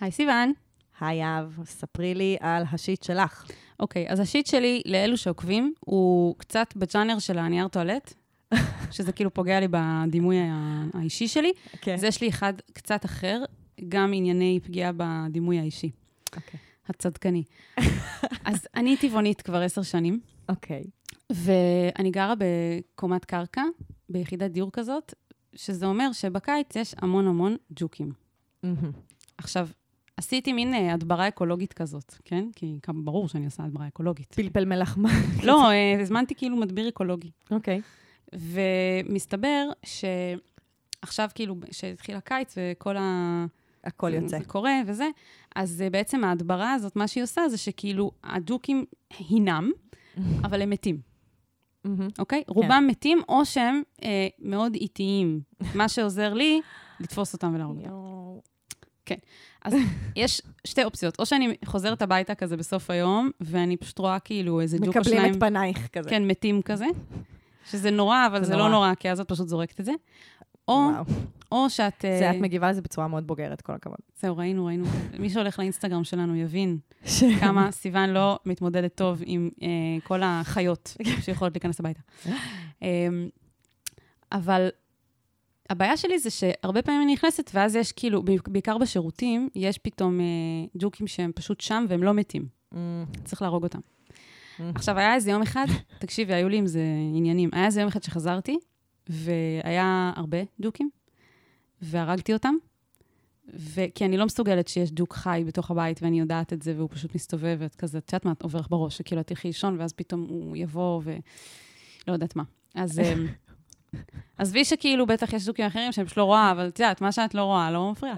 [0.00, 0.52] היי סיוון.
[1.00, 3.50] היי אב, ספרי לי על השיט שלך.
[3.80, 8.14] אוקיי, אז השיט שלי, לאלו שעוקבים, הוא קצת בג'אנר של הנייר טואלט,
[8.90, 10.36] שזה כאילו פוגע לי בדימוי
[10.94, 11.52] האישי שלי.
[11.80, 11.94] כן.
[11.94, 13.42] אז יש לי אחד קצת אחר,
[13.88, 15.90] גם ענייני פגיעה בדימוי האישי,
[16.36, 16.60] אוקיי.
[16.88, 17.42] הצדקני.
[18.44, 20.84] אז אני טבעונית כבר עשר שנים, אוקיי.
[21.30, 23.62] ואני גרה בקומת קרקע,
[24.08, 25.14] ביחידת דיור כזאת,
[25.54, 28.12] שזה אומר שבקיץ יש המון המון ג'וקים.
[28.62, 28.92] מהמם.
[29.38, 29.68] עכשיו,
[30.16, 32.48] עשיתי מין אה, הדברה אקולוגית כזאת, כן?
[32.56, 34.34] כי כמה ברור שאני עושה הדברה אקולוגית.
[34.34, 35.08] פלפל מלח מה?
[35.42, 37.30] לא, אה, הזמנתי כאילו מדביר אקולוגי.
[37.50, 37.80] אוקיי.
[38.32, 43.46] ומסתבר שעכשיו, כאילו, שהתחיל הקיץ וכל ה...
[43.84, 44.38] הכל יוצא.
[44.38, 45.08] זה קורה וזה,
[45.56, 48.84] אז אה, בעצם ההדברה הזאת, מה שהיא עושה זה שכאילו הג'וקים
[49.18, 49.70] הינם,
[50.44, 51.00] אבל הם מתים.
[52.18, 52.42] אוקיי?
[52.48, 55.40] רובם מתים, או שהם אה, מאוד איטיים.
[55.74, 56.60] מה שעוזר לי,
[57.00, 57.90] לתפוס אותם ולהרוג אותם.
[57.90, 58.42] יואו.
[59.66, 59.74] אז
[60.16, 64.78] יש שתי אופציות, או שאני חוזרת הביתה כזה בסוף היום, ואני פשוט רואה כאילו איזה
[64.78, 66.10] ג'וק או שניים, מקבלים את פנייך כזה.
[66.10, 66.86] כן, מתים כזה,
[67.70, 68.68] שזה נורא, אבל זה זה נורא.
[68.68, 69.92] לא נורא, כי אז את פשוט זורקת את זה.
[70.68, 71.04] או, וואו.
[71.52, 72.04] או שאת...
[72.04, 73.98] אה, זה, את מגיבה לזה בצורה מאוד בוגרת, כל הכבוד.
[74.20, 74.84] זהו, ראינו, ראינו.
[75.18, 76.78] מי שהולך לאינסטגרם שלנו יבין
[77.40, 79.68] כמה סיוון לא מתמודדת טוב עם אה,
[80.04, 82.00] כל החיות שיכולות להיכנס הביתה.
[82.82, 83.08] אה,
[84.32, 84.68] אבל
[85.70, 90.24] הבעיה שלי זה שהרבה פעמים אני נכנסת, ואז יש כאילו, בעיקר בשירותים, יש פתאום אה,
[90.78, 92.46] ג'וקים שהם פשוט שם והם לא מתים.
[92.72, 93.04] מהמם.
[93.24, 93.78] צריך להרוג אותם.
[94.58, 94.72] מהמם.
[94.74, 95.66] עכשיו, היה איזה יום אחד,
[96.00, 96.82] תקשיבי, היו לי עם זה
[97.14, 97.50] עניינים.
[97.52, 98.58] היה איזה יום אחד שחזרתי,
[99.08, 100.90] והיה הרבה ג'וקים,
[101.82, 102.54] והרגתי אותם,
[103.54, 103.80] ו...
[103.94, 107.14] כי אני לא מסוגלת שיש ג'וק חי בתוך הבית, ואני יודעת את זה, והוא פשוט
[107.14, 110.26] מסתובב, ואת כזה, את יודעת מה, עובר לך בראש, שכאילו את תלכי לישון, ואז פתאום
[110.28, 111.16] הוא יבוא, ו...
[112.08, 112.42] לא יודעת מה.
[112.74, 113.00] אז...
[114.38, 117.34] עזבי שכאילו, בטח יש ג'וקים אחרים שאני פשוט לא רואה, אבל את יודעת, מה שאת
[117.34, 118.14] לא רואה, לא מפריע.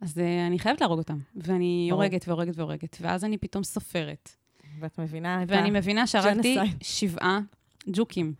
[0.00, 1.18] אז אה, אני חייבת להרוג אותם.
[1.36, 1.88] ואני.
[1.92, 4.30] הורגת והורגת והורגת, ואז אני פתאום סופרת.
[4.80, 5.54] ואת מבינה את ה...
[5.54, 6.56] ואני מבינה שהרגתי.
[6.82, 7.40] שבעה
[7.86, 8.32] ג'וקים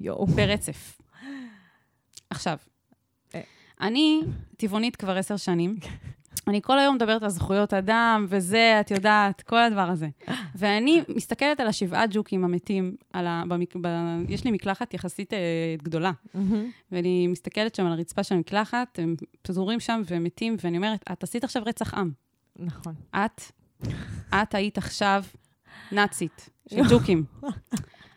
[0.00, 0.26] יואו.
[0.26, 1.00] ברצף.
[2.30, 2.56] עכשיו,
[3.34, 3.40] אה.
[3.80, 4.20] אני
[4.56, 5.76] טבעונית כבר עשר שנים.
[6.48, 10.08] אני כל היום מדברת על זכויות אדם וזה, את יודעת, כל הדבר הזה.
[10.58, 13.42] ואני מסתכלת על השבעה ג'וקים המתים, על ה...
[13.48, 13.76] במק...
[13.80, 13.88] ב...
[14.28, 15.38] יש לי מקלחת יחסית אה,
[15.82, 16.12] גדולה.
[16.92, 21.44] ואני מסתכלת שם על הרצפה של המקלחת, הם פזורים שם ומתים, ואני אומרת, את עשית
[21.44, 22.10] עכשיו רצח עם.
[22.56, 22.94] נכון.
[23.16, 23.42] את,
[24.34, 25.24] את היית עכשיו
[25.92, 27.24] נאצית של ג'וקים.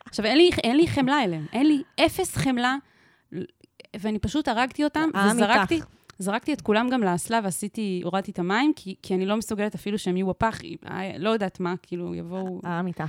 [0.06, 2.76] עכשיו, אין לי, אין לי חמלה אליהם, אין לי אפס חמלה,
[4.00, 5.86] ואני פשוט הרגתי אותם, וזרקתי, איתך.
[6.18, 10.00] זרקתי את כולם גם לאסלה ועשיתי, הורדתי את המים, כי, כי אני לא מסוגלת אפילו
[10.00, 10.60] שהם יהיו בפח,
[10.90, 12.62] אה, לא יודעת מה, כאילו, יבואו...
[12.64, 13.04] העם איתך.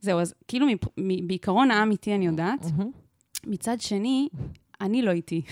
[0.00, 0.66] זהו, אז כאילו,
[1.26, 2.66] בעיקרון העם איתי אני יודעת.
[3.46, 4.28] מצד שני,
[4.80, 5.42] אני לא איתי.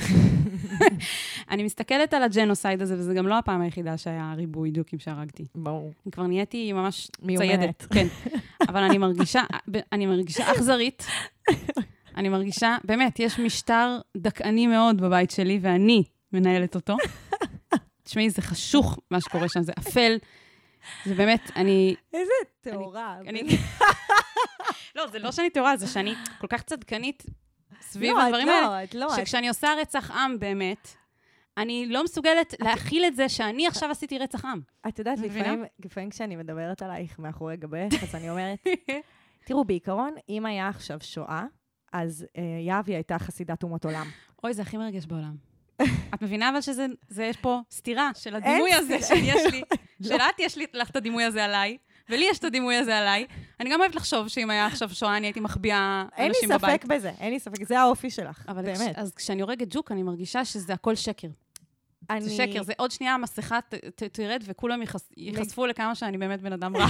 [1.51, 5.45] אני מסתכלת על הג'נוסייד הזה, וזה גם לא הפעם היחידה שהיה ריבוי ג'וקים שהרגתי.
[5.55, 5.93] ברור.
[6.07, 7.49] אני כבר נהייתי ממש מיומנת.
[7.49, 7.83] ציידת.
[7.83, 8.07] כן.
[8.69, 9.43] אבל אני מרגישה,
[9.93, 11.07] אני מרגישה אכזרית.
[12.17, 16.05] אני מרגישה, באמת, יש משטר דכאני מאוד בבית שלי, ואני
[16.35, 16.97] מנהלת אותו.
[18.05, 20.17] תשמעי, זה חשוך מה שקורה שם, זה אפל.
[21.05, 21.95] זה באמת, אני...
[22.13, 23.19] איזה טהורה.
[23.27, 23.43] אני...
[24.97, 27.27] לא, זה לא שאני טהורה, זה שאני כל כך צדקנית
[27.81, 30.89] סביב לא, את הדברים לא, האלה, את לא, את- שכשאני עושה רצח עם באמת,
[31.57, 34.61] אני לא מסוגלת להכיל את זה שאני עכשיו עשיתי רצח עם.
[34.89, 35.19] את יודעת?
[35.85, 38.67] לפעמים, כשאני מדברת עלייך מאחורי גבך, אז אני אומרת,
[39.45, 41.45] תראו, בעיקרון, אם היה עכשיו שואה,
[41.93, 44.07] אז אה, יהבי הייתה חסידת אומות עולם.
[44.45, 45.54] אוי, זה הכי מרגש בעולם.
[46.15, 48.99] את מבינה אבל שזה, זה, יש פה סתירה של הדימוי אין הזה.
[49.03, 49.63] שיש לי,
[50.01, 50.09] לא.
[50.09, 51.77] שלאת יש לי לך את הדימוי הזה עליי,
[52.09, 53.27] ולי יש את הדימוי הזה עליי.
[53.61, 56.83] אני גם אוהבת לחשוב שאם היה עכשיו שואה, אני הייתי מחביאה אין לי אנשים בבית.
[56.83, 58.97] ספק בזה, אין לי ספק, זה האופי שלך, אבל באמת.
[58.97, 61.29] כש, אז כשאני הורגת ג'וק, אני מרגישה שזה הכל שקר.
[62.11, 62.21] אני...
[62.21, 63.59] זה שקר, זה עוד שנייה המסכה
[64.13, 66.87] תרד וכולם ייחש, ייחשפו לכמה שאני באמת בן אדם רע.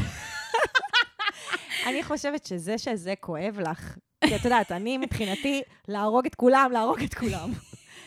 [1.87, 7.03] אני חושבת שזה שזה כואב לך, כי את יודעת, אני מבחינתי, להרוג את כולם, להרוג
[7.03, 7.53] את כולם.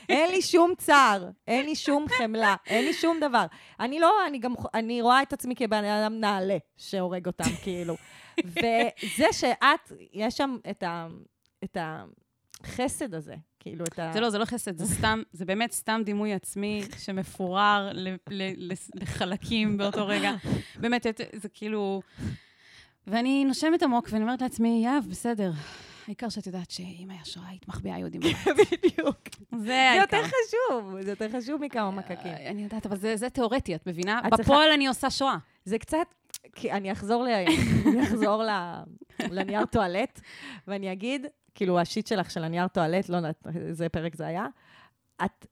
[0.09, 3.45] אין לי שום צער, אין לי שום חמלה, אין לי שום דבר.
[3.79, 7.95] אני לא, אני גם, אני רואה את עצמי כבן אדם נעלה שהורג אותם, כאילו.
[8.45, 11.07] וזה שאת, יש שם את ה...
[11.63, 14.11] את החסד הזה, כאילו, את ה...
[14.13, 18.71] זה לא, זה לא חסד, זה סתם, זה באמת סתם דימוי עצמי שמפורר ל, ל,
[18.95, 20.31] לחלקים באותו רגע.
[20.75, 22.01] באמת, זה כאילו...
[23.07, 25.51] ואני נושמת עמוק ואני אומרת לעצמי, יאב, בסדר.
[26.07, 28.37] העיקר שאת יודעת שאם היה שואה, היית מחביאה יהודים בבית.
[28.83, 29.19] בדיוק.
[29.51, 30.17] זה זה העיקר.
[30.17, 32.31] יותר חשוב, זה יותר חשוב מכמה מקקים.
[32.31, 34.21] אה, אני יודעת, אבל זה, זה תיאורטי, את מבינה?
[34.39, 35.37] בפועל אני עושה שואה.
[35.65, 36.13] זה קצת,
[36.55, 37.27] כי אני אחזור, ל...
[37.87, 38.49] אני אחזור ל...
[39.19, 40.21] לנייר טואלט,
[40.67, 41.25] ואני אגיד,
[41.55, 44.45] כאילו, השיט שלך של הנייר טואלט, לא יודעת איזה פרק זה היה,
[45.25, 45.47] את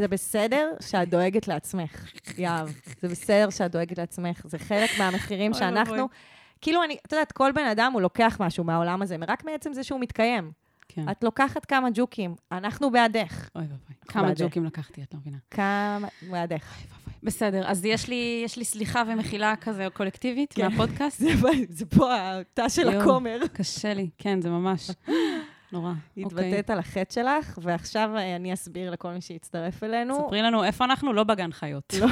[0.00, 2.68] זה בסדר שאת דואגת לעצמך, יהב.
[3.00, 4.42] זה בסדר שאת דואגת לעצמך.
[4.44, 6.08] זה חלק מהמחירים אוי שאנחנו...
[6.60, 9.82] כאילו, אני, את יודעת, כל בן אדם הוא לוקח משהו מהעולם הזה, רק מעצם זה
[9.82, 10.52] שהוא מתקיים.
[10.88, 11.10] כן.
[11.10, 13.48] את לוקחת כמה ג'וקים, אנחנו בעדך.
[13.56, 13.96] אוי ואבוי.
[14.08, 14.40] כמה בעדך.
[14.40, 15.36] ג'וקים לקחתי, את לא מבינה.
[15.50, 16.08] כמה...
[16.30, 16.72] בעדך.
[16.76, 17.12] אוי ואבוי.
[17.22, 20.68] בסדר, אז יש לי, יש לי סליחה ומחילה כזה קולקטיבית כן.
[20.68, 21.18] מהפודקאסט?
[21.18, 21.28] זה,
[21.68, 23.00] זה פה התא של יואו.
[23.00, 23.40] הכומר.
[23.52, 24.90] קשה לי, כן, זה ממש
[25.72, 25.92] נורא.
[25.92, 26.24] אוקיי.
[26.24, 30.14] התבטאת על החטא שלך, ועכשיו אה, אני אסביר לכל מי שיצטרף אלינו.
[30.26, 31.94] ספרי לנו איפה אנחנו, לא בגן חיות.
[32.00, 32.06] לא,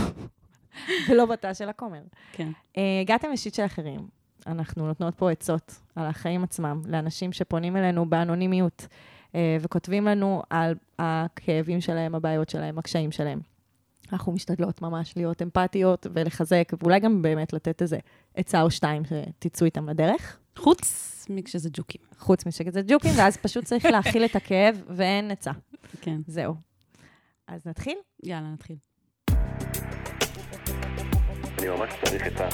[1.09, 2.03] ולא בתא של הכומר.
[2.33, 2.49] כן.
[2.77, 4.16] אה, הגעתם לשיט של אחרים.
[4.47, 8.87] אנחנו נותנות פה עצות על החיים עצמם, לאנשים שפונים אלינו באנונימיות,
[9.35, 13.41] אה, וכותבים לנו על הכאבים שלהם, הבעיות שלהם, הקשיים שלהם.
[14.13, 17.99] אנחנו משתדלות ממש להיות אמפתיות ולחזק, ואולי גם באמת לתת איזה
[18.35, 20.39] עצה או שתיים שתצאו איתם לדרך.
[20.57, 22.01] חוץ מכשזה ג'וקים.
[22.19, 25.53] חוץ משקט ג'וקים, ואז פשוט צריך להכיל את הכאב, ואין עצה.
[26.01, 26.21] כן.
[26.27, 26.55] זהו.
[27.49, 27.99] אז נתחיל?
[28.23, 28.77] יאללה, נתחיל.
[31.59, 32.49] אני ממש צריך עצה.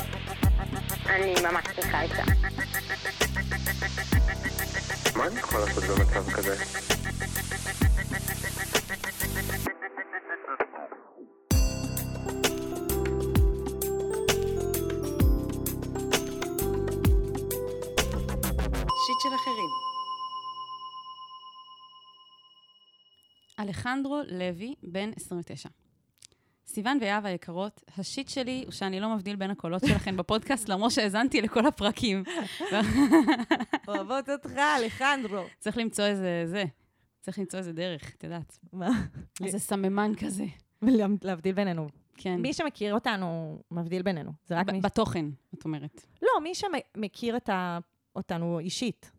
[1.06, 2.22] אני ממש צריכה עצה.
[5.16, 6.56] מה אני יכול לעשות במצב כזה?
[19.06, 19.70] שיט של אחרים.
[23.60, 25.81] אלחנדרו לוי, בן 29.
[26.66, 31.40] סיוון ויהב היקרות, השיט שלי הוא שאני לא מבדיל בין הקולות שלכם בפודקאסט, למרות שהאזנתי
[31.40, 32.22] לכל הפרקים.
[33.88, 35.44] אוהבות אותך, אלחנדרו.
[35.58, 36.64] צריך למצוא איזה, זה,
[37.20, 38.58] צריך למצוא איזה דרך, את יודעת.
[38.72, 38.90] מה?
[39.44, 40.46] איזה סממן כזה.
[41.22, 41.88] להבדיל בינינו.
[42.16, 42.40] כן.
[42.40, 44.32] מי שמכיר אותנו, מבדיל בינינו.
[44.46, 44.80] זה רק מי...
[44.80, 46.06] בתוכן, את אומרת.
[46.22, 47.36] לא, מי שמכיר.
[48.16, 49.12] אותנו אישית.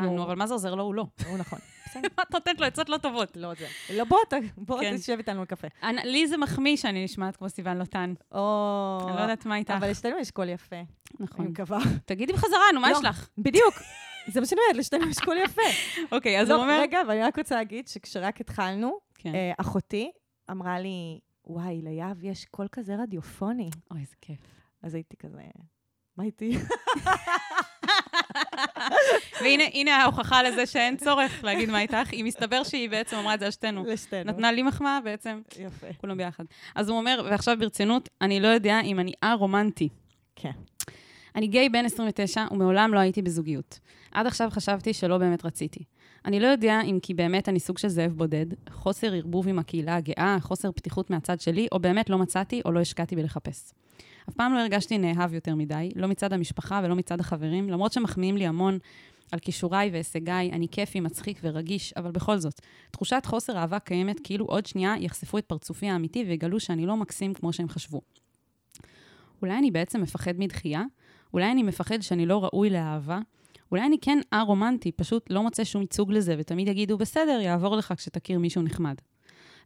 [0.00, 0.16] כאילו...
[0.16, 0.84] נו, אבל מה זה עוזר לו?
[0.84, 1.06] הוא לא.
[1.26, 1.58] הוא נכון.
[1.86, 2.08] בסדר.
[2.16, 3.36] מה את נותנת לו עצות לא טובות?
[3.36, 3.66] לא זה.
[3.94, 4.18] לא, בוא,
[4.56, 4.96] בוא כן.
[4.96, 5.68] תשב איתנו לקפה.
[5.82, 8.14] אני- לי זה מחמיא שאני נשמעת כמו סיוון לוטן.
[8.32, 8.98] או...
[9.08, 9.74] אני לא יודעת מה איתך.
[9.78, 10.86] אבל לשתינו יש קול יפה, אני
[11.20, 11.46] נכון.
[11.46, 11.78] מקווה.
[12.04, 12.96] תגידי בחזרה, נו, מה לא.
[12.96, 13.28] יש לך?
[13.38, 13.74] בדיוק.
[14.28, 15.62] זה מה שאני אומרת, לשתינו יש קול יפה.
[16.16, 16.80] אוקיי, אז לא, הוא אומר...
[16.80, 19.34] רגע, אבל אני רק רוצה להגיד שכשרק התחלנו, כן.
[19.34, 20.10] אה, אחותי
[20.50, 23.70] אמרה לי, וואי, ליהב יש קול כזה רדיופוני.
[23.90, 24.38] אוי, איזה כיף.
[24.82, 25.42] אז הייתי כזה,
[26.16, 26.56] מה איתי?
[29.40, 32.12] והנה הנה ההוכחה לזה שאין צורך להגיד מה איתך.
[32.12, 33.84] היא מסתבר שהיא בעצם אמרה את זה על שתינו.
[33.86, 34.32] לשתינו.
[34.32, 35.86] נתנה לי מחמאה בעצם, יפה.
[36.00, 36.44] כולם ביחד.
[36.74, 39.88] אז הוא אומר, ועכשיו ברצינות, אני לא יודע אם אני א-רומנטי.
[40.36, 40.50] כן.
[41.36, 43.78] אני גיי בן 29 ומעולם לא הייתי בזוגיות.
[44.12, 45.84] עד עכשיו חשבתי שלא באמת רציתי.
[46.24, 49.96] אני לא יודע אם כי באמת אני סוג של זאב בודד, חוסר ערבוב עם הקהילה
[49.96, 53.72] הגאה, חוסר פתיחות מהצד שלי, או באמת לא מצאתי או לא השקעתי בלחפש.
[54.28, 58.36] אף פעם לא הרגשתי נאהב יותר מדי, לא מצד המשפחה ולא מצד החברים, למרות שמחמיאים
[58.36, 58.78] לי המון
[59.32, 64.46] על כישוריי והישגיי, אני כיפי, מצחיק ורגיש, אבל בכל זאת, תחושת חוסר אהבה קיימת כאילו
[64.46, 68.00] עוד שנייה יחשפו את פרצופי האמיתי ויגלו שאני לא מקסים כמו שהם חשבו.
[69.42, 70.82] אולי אני בעצם מפחד מדחייה?
[71.34, 73.18] אולי אני מפחד שאני לא ראוי לאהבה?
[73.70, 77.94] אולי אני כן א-רומנטי, פשוט לא מוצא שום ייצוג לזה, ותמיד יגידו, בסדר, יעבור לך
[77.96, 78.94] כשתכיר מישהו נחמד.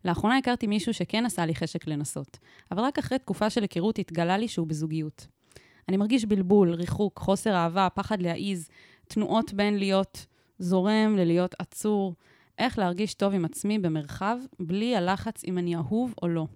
[0.05, 2.39] לאחרונה הכרתי מישהו שכן עשה לי חשק לנסות,
[2.71, 5.27] אבל רק אחרי תקופה של היכרות התגלה לי שהוא בזוגיות.
[5.89, 8.69] אני מרגיש בלבול, ריחוק, חוסר אהבה, פחד להעיז,
[9.09, 10.27] תנועות בין להיות
[10.59, 12.15] זורם ללהיות עצור,
[12.59, 16.47] איך להרגיש טוב עם עצמי במרחב, בלי הלחץ אם אני אהוב או לא.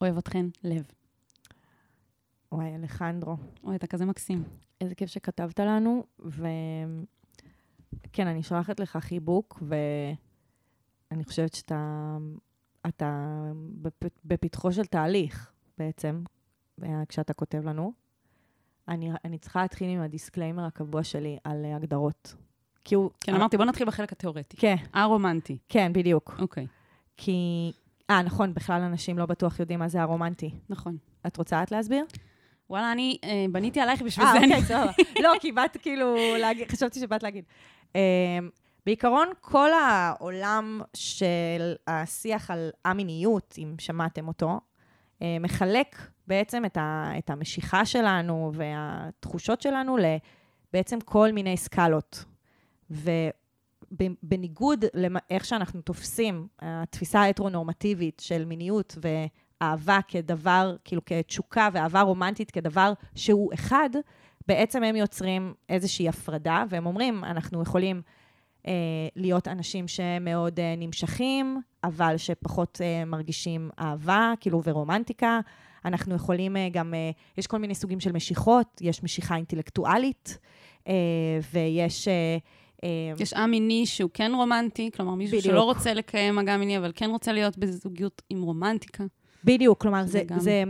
[0.00, 0.84] אוהב אתכן, לב.
[2.52, 3.36] וואי, אלחנדרו.
[3.64, 4.44] אוי, אתה כזה מקסים.
[4.80, 9.62] איזה כיף שכתבת לנו, וכן, אני שולחת לך חיבוק,
[11.10, 12.16] ואני חושבת שאתה
[12.88, 13.42] אתה
[13.82, 14.02] בפ...
[14.24, 16.22] בפתחו של תהליך, בעצם,
[16.82, 17.92] אה, כשאתה כותב לנו.
[18.88, 22.34] אני, אני צריכה להתחיל עם ה disclaimer הקבוע שלי על אה, הגדרות.
[22.84, 23.10] כי הוא...
[23.20, 24.56] כן, אמרתי, בוא נתחיל בחלק התיאורטי.
[24.56, 25.58] כן, א-רומנטי.
[25.68, 26.36] כן, בדיוק.
[26.40, 26.66] אוקיי,
[27.16, 27.72] כי...
[28.10, 30.50] אה, נכון, בכלל אנשים לא בטוח יודעים מה זה ארומנטי.
[30.68, 30.96] נכון.
[31.26, 32.04] את רוצה את להסביר?
[32.70, 34.38] וואלה, אני אה, בניתי עלייך בשביל אה, זה.
[34.38, 34.92] אוקיי, סבבה.
[35.22, 37.44] לא, כי באת כאילו להגיד, חשבתי שבאת להגיד.
[37.92, 37.96] Um,
[38.86, 44.60] בעיקרון, כל העולם של השיח על א-מיניות, אם שמעתם אותו,
[45.18, 52.24] uh, מחלק בעצם את, ה, את המשיכה שלנו והתחושות שלנו לבעצם כל מיני סקלות.
[53.92, 62.92] ובניגוד לאיך שאנחנו תופסים, התפיסה ההטרונורמטיבית של מיניות ואהבה כדבר, כאילו כתשוקה ואהבה רומנטית כדבר
[63.14, 63.90] שהוא אחד,
[64.48, 68.25] בעצם הם יוצרים איזושהי הפרדה, והם אומרים, אנחנו יכולים אה,
[69.16, 75.40] להיות אנשים שמאוד אה, נמשכים, אבל שפחות אה, מרגישים אהבה, כאילו, ורומנטיקה.
[75.84, 80.38] אנחנו יכולים אה, גם, אה, יש כל מיני סוגים של משיכות, יש משיכה אינטלקטואלית,
[80.88, 80.92] אה,
[81.52, 82.36] ויש אה,
[82.84, 85.52] אה, יש א-מיני שהוא כן רומנטי, כלומר מישהו בדיוק.
[85.54, 89.04] שלא רוצה לקיים מגע מיני, אבל כן רוצה להיות בזוגיות עם רומנטיקה.
[89.44, 90.62] בדיוק, כלומר, שזה זה, גם- זה,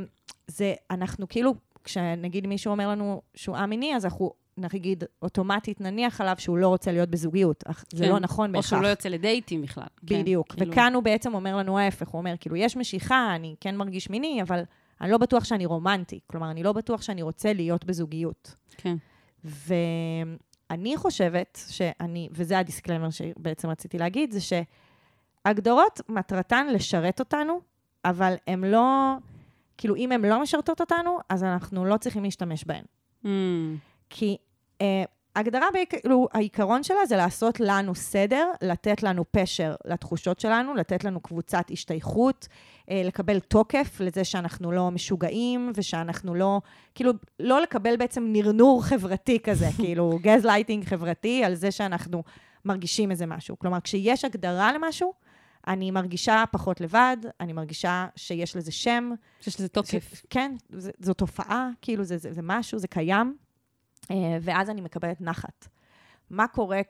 [0.47, 6.35] זה, אנחנו כאילו, כשנגיד מישהו אומר לנו שהוא א-מיני, אז אנחנו נגיד אוטומטית נניח עליו
[6.39, 7.65] שהוא לא רוצה להיות בזוגיות.
[7.67, 8.11] אך זה כן.
[8.11, 8.71] לא נכון או בהכרח.
[8.71, 9.87] שהוא לא יוצא לדייטים בכלל.
[10.07, 10.53] כן, בדיוק.
[10.53, 14.11] כאילו, וכאן הוא בעצם אומר לנו ההפך, הוא אומר, כאילו, יש משיכה, אני כן מרגיש
[14.11, 14.63] מיני, אבל
[15.01, 16.21] אני לא בטוח שאני רומנטי.
[16.27, 18.55] כלומר, אני לא בטוח שאני רוצה להיות בזוגיות.
[18.77, 18.97] כן.
[19.45, 27.61] ואני חושבת שאני, וזה הדיסקלמר שבעצם רציתי להגיד, זה שהגדרות מטרתן לשרת אותנו,
[28.05, 29.15] אבל הן לא,
[29.79, 32.85] כאילו, אם הן לא משרתות אותנו, אז אנחנו לא צריכים להשתמש בהן.
[33.25, 33.29] Mm,
[34.11, 34.37] כי
[34.81, 35.05] אה,
[35.37, 41.21] הגדרה, כאילו, העיקרון שלה זה לעשות לנו סדר, לתת לנו פשר לתחושות שלנו, לתת לנו
[41.21, 42.49] קבוצת השתייכות,
[42.91, 46.61] אה, לקבל תוקף לזה שאנחנו לא משוגעים, ושאנחנו לא,
[46.95, 52.23] כאילו, לא לקבל בעצם ערעור חברתי כזה, כאילו, גז לייטינג חברתי על זה שאנחנו
[52.65, 53.59] מרגישים איזה משהו.
[53.59, 55.13] כלומר, כשיש הגדרה למשהו,
[55.67, 59.11] אני מרגישה פחות לבד, אני מרגישה שיש לזה שם,
[59.41, 60.15] שיש לזה תוקף.
[60.15, 63.37] ש- כן, זה, זו תופעה, כאילו זה, זה, זה משהו, זה קיים,
[64.41, 65.69] ואז אני מקבלת נחת.
[66.31, 66.81] מה קורה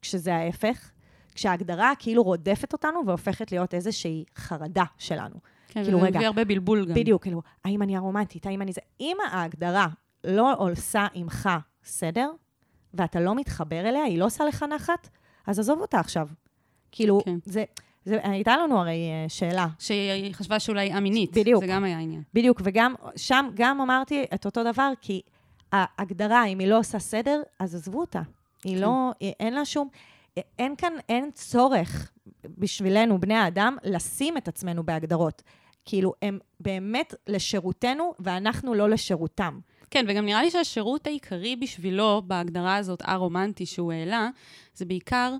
[0.00, 0.90] כשזה ההפך?
[1.34, 5.34] כשההגדרה כאילו רודפת אותנו והופכת להיות איזושהי חרדה שלנו.
[5.68, 6.18] כן, כאילו, רגע.
[6.18, 6.94] מביא הרבה בלבול גם.
[6.94, 8.80] בדיוק, כאילו, האם אני הרומנטית, האם אני זה...
[9.00, 9.86] אם ההגדרה
[10.24, 11.48] לא עושה עמך
[11.84, 12.30] סדר,
[12.94, 15.08] ואתה לא מתחבר אליה, היא לא עושה לך נחת,
[15.46, 16.28] אז עזוב אותה עכשיו.
[16.92, 17.36] כאילו, כן.
[17.44, 17.64] זה,
[18.04, 18.18] זה...
[18.22, 21.38] הייתה לנו הרי אה, שאלה, שהיא חשבה שאולי א-מינית.
[21.38, 21.64] בדיוק.
[21.64, 22.22] זה גם היה עניין.
[22.34, 25.22] בדיוק, וגם שם גם אמרתי את אותו דבר, כי
[25.74, 28.22] ההגדרה, אם היא לא עושה סדר, אז עזבו אותה.
[28.64, 28.82] היא כן.
[28.82, 29.88] לא, אין לה שום,
[30.58, 32.12] אין כאן, אין צורך
[32.58, 35.42] בשבילנו, בני האדם, לשים את עצמנו בהגדרות.
[35.84, 39.58] כאילו, הם באמת לשירותנו, ואנחנו לא לשירותם.
[39.90, 44.28] כן, וגם נראה לי שהשירות העיקרי בשבילו, בהגדרה הזאת, א-רומנטי שהוא העלה,
[44.74, 45.34] זה בעיקר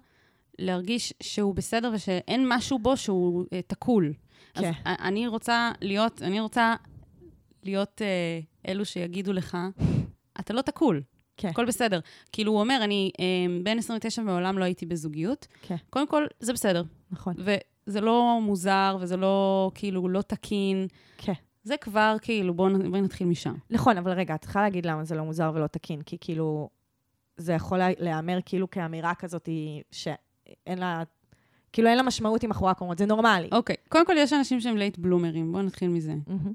[0.59, 4.13] להרגיש שהוא בסדר ושאין משהו בו שהוא אה, תקול.
[4.55, 4.73] כן.
[4.85, 6.75] אז אני רוצה להיות, אני רוצה
[7.63, 9.57] להיות אה, אלו שיגידו לך,
[10.41, 11.03] אתה לא תקול,
[11.37, 11.49] כן.
[11.49, 12.01] הכל בסדר.
[12.33, 13.25] כאילו, הוא אומר, אני אה,
[13.63, 15.47] בן 29 ומעולם לא הייתי בזוגיות.
[15.63, 15.77] כן.
[15.91, 16.83] קודם כל, זה בסדר.
[17.11, 17.35] נכון.
[17.39, 20.87] וזה לא מוזר, וזה לא, כאילו, לא תקין.
[21.19, 21.33] כן.
[21.63, 23.55] זה כבר, כאילו, בואו בוא נתחיל משם.
[23.71, 26.69] נכון, אבל רגע, את צריכה להגיד למה זה לא מוזר ולא תקין, כי כאילו,
[27.37, 29.49] זה יכול לה- להיאמר כאילו כאמירה כזאת
[29.91, 31.03] שאין לה,
[31.73, 33.49] כאילו אין לה משמעות עם אחורה קומות, זה נורמלי.
[33.53, 36.15] אוקיי, קודם כל יש אנשים שהם לייט בלומרים, בואו נתחיל מזה.
[36.27, 36.53] מהמם.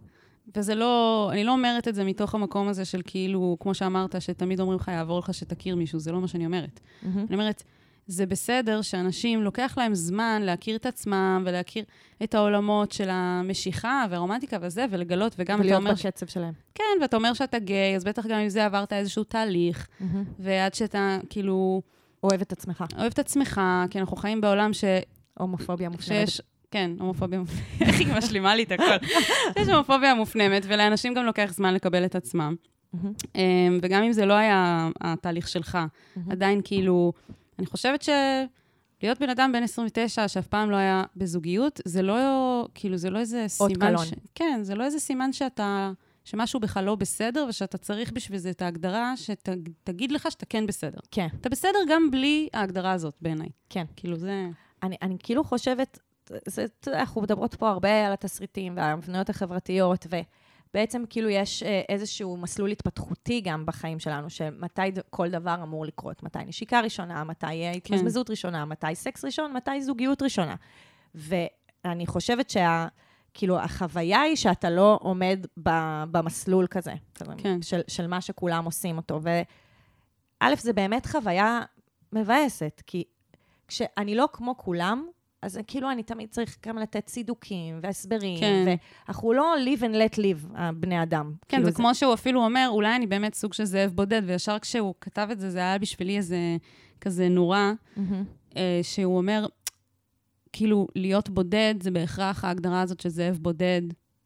[0.57, 4.59] וזה לא, אני לא אומרת את זה מתוך המקום הזה של כאילו, כמו שאמרת, שתמיד
[4.59, 6.79] אומרים לך, יעבור לך שתכיר מישהו, זה לא מה שאני אומרת.
[7.01, 7.25] מהמם.
[7.27, 7.63] אני אומרת,
[8.07, 11.83] זה בסדר שאנשים, לוקח להם זמן להכיר את עצמם ולהכיר
[12.23, 16.53] את העולמות של המשיכה והרומנטיקה וזה, ולגלות, וגם אתה ולהיות אומר, בקצב שלהם.
[16.75, 19.87] כן, ואתה אומר שאתה גיי, אז בטח גם עם זה עברת איזשהו תהליך,
[20.39, 21.81] ועד שאתה כאילו
[22.23, 22.83] אוהב את עצמך.
[22.97, 24.83] אוהב את עצמך, כי אנחנו חיים בעולם ש...
[25.39, 26.27] הומופוביה מופנמת.
[26.27, 26.41] שיש,
[26.71, 27.81] כן, הומופוביה מופנמת.
[27.81, 29.05] איך היא משלימה לי את הכל?
[29.57, 32.55] יש הומופוביה מופנמת, ולאנשים גם לוקח זמן לקבל את עצמם.
[33.35, 35.75] אמ, וגם אם זה לא היה התהליך שלך,
[36.15, 36.31] מהמם.
[36.31, 37.13] עדיין כאילו,
[37.59, 42.97] אני חושבת שלהיות בן אדם בן 29 שאף פעם לא היה בזוגיות, זה לא, כאילו,
[42.97, 43.87] זה לא איזה אות סימן...
[43.87, 44.05] קלון.
[44.05, 44.13] ש...
[44.35, 45.91] כן, זה לא איזה סימן שאתה,
[46.23, 50.99] שמשהו בכלל לא בסדר, ושאתה צריך בשביל זה את ההגדרה שתגיד לך שאתה כן בסדר.
[51.11, 53.49] כן, אתה בסדר גם בלי ההגדרה הזאת, בעיניי.
[53.69, 53.85] כן.
[53.95, 54.49] כאילו, זה...
[54.83, 55.99] אני, אני כאילו חושבת,
[56.45, 60.07] זה, אתה יודע, אנחנו מדברות פה הרבה על התסריטים וההבניות החברתיות,
[60.69, 66.23] ובעצם כאילו יש אה, איזשהו מסלול התפתחותי גם בחיים שלנו, שמתי כל דבר אמור לקרות,
[66.23, 70.55] מתי נשיקה ראשונה, מתי אה, התמזמזות ראשונה, מתי סקס ראשון, מתי זוגיות ראשונה.
[71.15, 72.87] ואני חושבת שה...
[73.33, 75.69] כאילו, החוויה היא שאתה לא עומד ב,
[76.11, 77.61] במסלול כזה, כזה כן.
[77.61, 79.19] של, של מה שכולם עושים אותו.
[79.21, 81.61] וא', זה באמת חוויה
[82.13, 83.03] מבאסת, כי
[83.67, 85.07] כשאני לא כמו כולם,
[85.41, 88.75] אז כאילו אני תמיד צריך גם לתת צידוקים והסברים, כן.
[89.07, 91.33] ואנחנו לא live and let live, הבני אדם.
[91.47, 94.59] כן, כאילו זה כמו שהוא אפילו אומר, אולי אני באמת סוג של זאב בודד, וישר
[94.59, 96.37] כשהוא כתב את זה, זה היה בשבילי איזה
[97.01, 98.23] כזה נורה, מהמם.
[98.57, 99.45] אה, שהוא אומר,
[100.53, 103.81] כאילו, להיות בודד זה בהכרח ההגדרה הזאת של זאב בודד,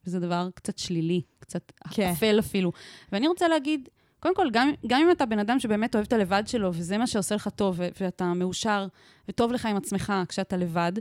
[0.06, 2.10] וזה דבר קצת שלילי, קצת כן.
[2.10, 2.72] אפל אפילו.
[3.12, 3.88] ואני רוצה להגיד,
[4.24, 7.06] קודם כל, גם, גם אם אתה בן אדם שבאמת אוהב את הלבד שלו, וזה מה
[7.06, 8.86] שעושה לך טוב, ו- ואתה מאושר,
[9.28, 10.92] וטוב לך עם עצמך כשאתה לבד,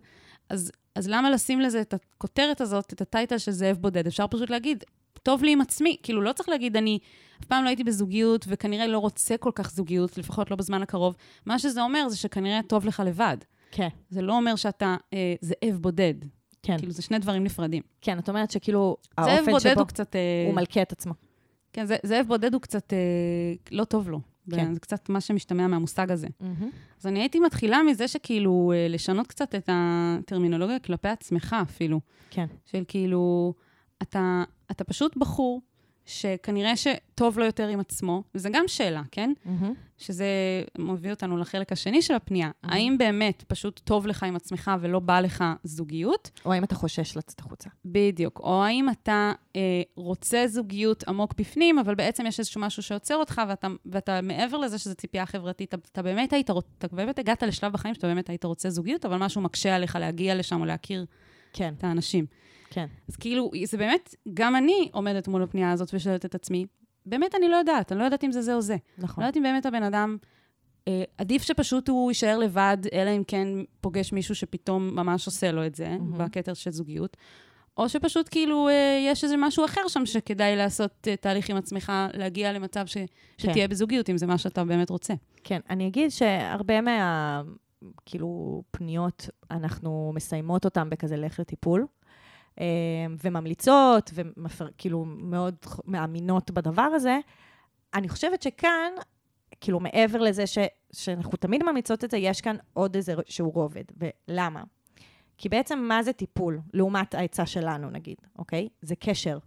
[0.49, 4.07] אז, אז למה לשים לזה את הכותרת הזאת, את הטייטל של זאב בודד?
[4.07, 4.83] אפשר פשוט להגיד,
[5.23, 5.97] טוב לי עם עצמי.
[6.03, 6.99] כאילו, לא צריך להגיד, אני
[7.41, 11.15] אף פעם לא הייתי בזוגיות, וכנראה לא רוצה כל כך זוגיות, לפחות לא בזמן הקרוב.
[11.45, 13.37] מה שזה אומר זה שכנראה טוב לך לבד.
[13.71, 16.13] כן, זה לא אומר שאתה אה, זאב בודד.
[16.63, 16.77] כן.
[16.77, 17.83] כאילו, זה שני דברים נפרדים.
[18.01, 20.15] כן, את אומרת שכאילו, זאב האופן בודד שבו הוא קצת...
[20.15, 21.13] אה, הוא מלכה את עצמו.
[21.73, 22.97] כן, זה- זאב בודד הוא קצת אה,
[23.71, 24.19] לא טוב לו.
[24.51, 24.73] כן.
[24.73, 26.27] זה קצת מה שמשתמע מהמושג הזה.
[26.39, 26.69] מהמם.
[26.99, 31.99] אז אני הייתי מתחילה מזה שכאילו, אה, לשנות קצת את הטרמינולוגיה כלפי עצמך אפילו.
[32.29, 32.45] כן.
[32.65, 33.53] של כאילו,
[34.01, 35.61] אתה, אתה פשוט בחור
[36.05, 39.33] שכנראה שטוב לו יותר עם עצמו, וזו גם שאלה, כן?
[39.45, 39.73] מהמם.
[39.97, 40.27] שזה
[40.77, 42.51] מביא אותנו לחלק השני של הפנייה.
[42.63, 46.31] האם באמת פשוט טוב לך עם עצמך ולא בא לך זוגיות?
[46.45, 47.69] או האם אתה חושש לצאת החוצה?
[47.85, 48.39] בדיוק.
[48.39, 53.41] או האם אתה אה, רוצה זוגיות עמוק בפנים, אבל בעצם יש איזשהו משהו שעוצר אותך,
[53.49, 57.73] ואתה, ואתה מעבר לזה שזו ציפייה חברתית, אתה, אתה באמת היית, אתה באמת הגעת לשלב
[57.73, 61.05] בחיים שאתה באמת היית רוצה זוגיות, אבל משהו מקשה עליך להגיע לשם או להכיר
[61.53, 62.25] כן, את האנשים.
[62.69, 62.85] כן.
[63.09, 66.65] אז כאילו, זה באמת, גם אני עומדת מול הפנייה הזאת ושואלת את עצמי,
[67.05, 68.77] באמת אני לא יודעת, אני לא יודעת אם זה זה או זה.
[68.97, 69.23] נכון.
[69.23, 70.17] לא יודעת אם באמת הבן אדם,
[70.87, 73.47] אה, עדיף שפשוט הוא יישאר לבד, אלא אם כן
[73.81, 76.17] פוגש מישהו שפתאום ממש עושה לו את זה, מהמם.
[76.17, 77.17] בקטע של זוגיות.
[77.77, 81.91] או שפשוט כאילו אה, יש איזה משהו אחר שם שכדאי לעשות אה, תהליך עם עצמך,
[82.13, 82.97] להגיע למצב ש,
[83.37, 85.13] שתהיה בזוגיות, אם זה מה שאתה באמת רוצה.
[85.43, 87.41] כן, אני אגיד שהרבה מה...
[88.05, 91.87] כאילו, פניות, אנחנו מסיימות אותן בכזה לך לטיפול,
[92.59, 92.65] אה,
[93.23, 97.19] וממליצות, וכאילו מאוד מאמינות בדבר הזה.
[97.93, 98.91] אני חושבת שכאן,
[99.61, 100.57] כאילו, מעבר לזה ש,
[100.93, 103.83] שאנחנו תמיד ממליצות את זה, יש כאן עוד איזה שהוא רובד.
[103.97, 104.63] ולמה?
[105.37, 108.69] כי בעצם מה זה טיפול, לעומת העצה שלנו, נגיד, אוקיי?
[108.81, 109.37] זה קשר.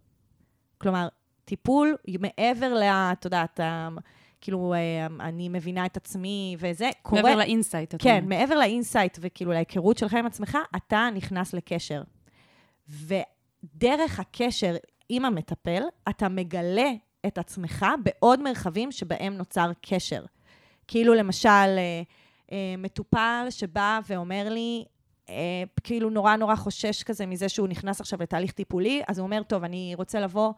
[0.79, 1.09] כלומר,
[1.45, 2.83] טיפול מעבר ל...
[2.83, 3.61] את יודעת,
[4.47, 7.23] כאילו, אה, אני מבינה את עצמי, וזה קורה...
[7.23, 8.25] מעבר ל insight, את כן, אומרת.
[8.25, 12.03] מעבר ל insight וכאילו להיכרות שלך עם עצמך, אתה נכנס לקשר.
[12.89, 14.77] ודרך הקשר
[15.09, 16.91] עם המטפל, אתה מגלה
[17.27, 20.25] את עצמך בעוד מרחבים שבהם נוצר קשר.
[20.89, 22.03] כאילו למשל, אה,
[22.53, 24.85] אה, מטופל שבא ואומר לי,
[25.85, 29.65] כאילו נורא נורא חושש כזה מזה שהוא נכנס עכשיו לתהליך טיפולי, אז הוא אומר, טוב,
[29.65, 30.53] אני רוצה לבוא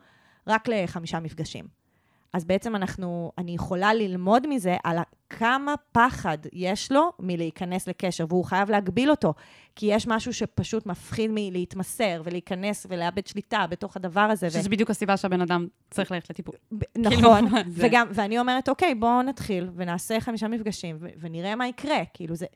[0.47, 1.88] רק לחמישה מפגשים.
[2.33, 4.99] אז בעצם אנחנו, אני יכולה ללמוד מזה על
[5.31, 9.35] כמה פחד יש לו מלהיכנס לקשר, והוא חייב להגביל אותו,
[9.77, 14.47] כי יש משהו שפשוט מפחיד מלהתמסר ולהיכנס ולאבד שליטה בתוך הדבר הזה.
[14.47, 16.55] ו- שזה בדיוק הסיבה שהבן אדם צריך ללכת לטיפול.
[16.73, 17.63] ב- כאילו, נכון?
[17.71, 21.99] וגם, ואני אומרת, אוקיי, בואו נתחיל ונעשה חמישה מפגשים ו- ונראה מה יקרה.
[22.15, 22.47] כאילו זה,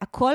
[0.00, 0.34] הכל,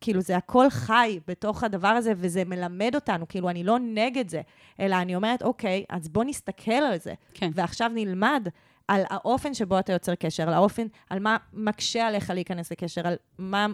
[0.00, 4.40] כאילו זה הכל חי בתוך הדבר הזה, וזה מלמד אותנו, כאילו אני לא נגד זה,
[4.80, 7.50] אלא אני אומרת, אוקיי, אז בואו נסתכל על זה, כן.
[7.54, 8.48] ועכשיו נלמד
[8.88, 13.16] על האופן שבו אתה יוצר קשר, על האופן, על מה מקשה עליך להיכנס לקשר, על
[13.38, 13.66] מה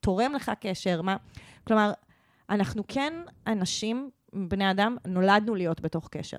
[0.00, 1.16] תורם לך קשר, מה...
[1.66, 1.92] כלומר,
[2.50, 3.12] אנחנו כן
[3.46, 6.38] אנשים, בני אדם, נולדנו להיות בתוך קשר.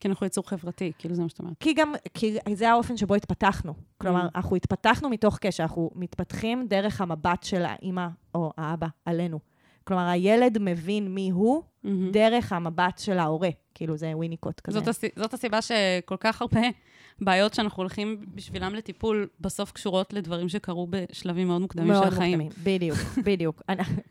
[0.00, 1.54] כי אנחנו יצור חברתי, כאילו זה מה שאת אומרת.
[1.60, 3.74] כי גם, כי זה האופן שבו התפתחנו.
[3.98, 4.30] כלומר, Mm.
[4.34, 9.38] אנחנו התפתחנו מתוך קשר, אנחנו מתפתחים דרך המבט של האימא או האבא עלינו.
[9.84, 12.10] כלומר, הילד מבין מי הוא מהמם.
[12.12, 13.48] דרך המבט של ההורה.
[13.74, 14.78] כאילו, זה וויניקוט כזה.
[14.78, 15.00] זאת, הס...
[15.16, 16.60] זאת הסיבה שכל כך הרבה
[17.20, 22.40] בעיות שאנחנו הולכים בשבילם לטיפול, בסוף קשורות לדברים שקרו בשלבים מאוד מוקדמים מאוד של החיים.
[22.40, 23.62] מוקדמים, בדיוק, בדיוק.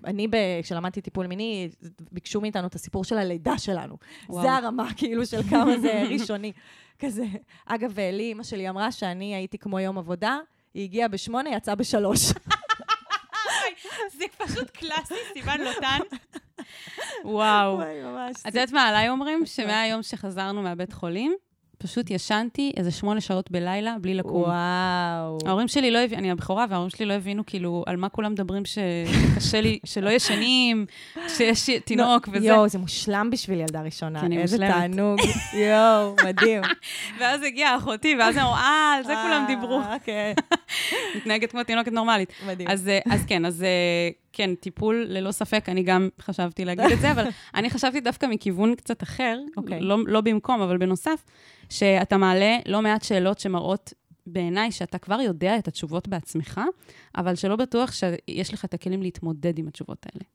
[0.06, 0.28] אני,
[0.64, 1.70] כשלמדתי טיפול מיני,
[2.12, 3.98] ביקשו מאיתנו את הסיפור של הלידה שלנו.
[4.30, 4.42] וואו.
[4.42, 6.52] זה הרמה, כאילו, של כמה זה ראשוני.
[7.00, 7.26] כזה.
[7.66, 10.38] אגב, לי, אימא שלי אמרה שאני הייתי כמו יום עבודה,
[10.74, 12.20] היא הגיעה בשמונה, יצאה בשלוש.
[14.18, 16.00] זה פשוט קלאסי, סימן לוטן.
[17.26, 17.74] וואו.
[17.74, 18.36] וואי, ממש.
[18.42, 19.46] את יודעת מה עליי אומרים?
[19.46, 21.36] שמהיום שחזרנו מהבית חולים,
[21.86, 24.42] פשוט ישנתי איזה שמונה שעות בלילה בלי לקום.
[24.42, 25.38] וואו.
[25.46, 28.64] ההורים שלי לא הבינו, אני הבכורה, וההורים שלי לא הבינו כאילו על מה כולם מדברים
[28.66, 30.86] שקשה לי, שלא ישנים,
[31.28, 32.48] שיש תינוק וזה.
[32.48, 34.20] יואו, זה מושלם בשביל ילדה ראשונה.
[34.20, 34.74] כי אני איזה מושלמת.
[34.74, 35.20] תענוג.
[35.54, 36.62] יואו, מדהים.
[37.20, 39.80] ואז הגיעה אחותי, ואז אמרו, אה, על זה כולם דיברו.
[39.80, 40.34] אה, כן,
[41.16, 42.34] מתנהגת כמו תינוקת נורמלית.
[42.48, 42.70] מדהים.
[42.70, 47.12] אז, אה, כן, אז אה, כן, טיפול ללא ספק, אני גם חשבתי להגיד את זה,
[47.12, 49.82] אבל אני חשבתי דווקא מכיוון קצת אחר, אוקיי.
[49.82, 51.26] לא, לא במקום, אבל בנוסף,
[51.70, 53.94] שאתה מעלה לא מעט שאלות שמראות
[54.28, 56.62] בעיניי שאתה כבר יודע את התשובות בעצמך,
[57.18, 60.26] אבל שלא בטוח שיש לך את הכלים להתמודד עם התשובות האלה.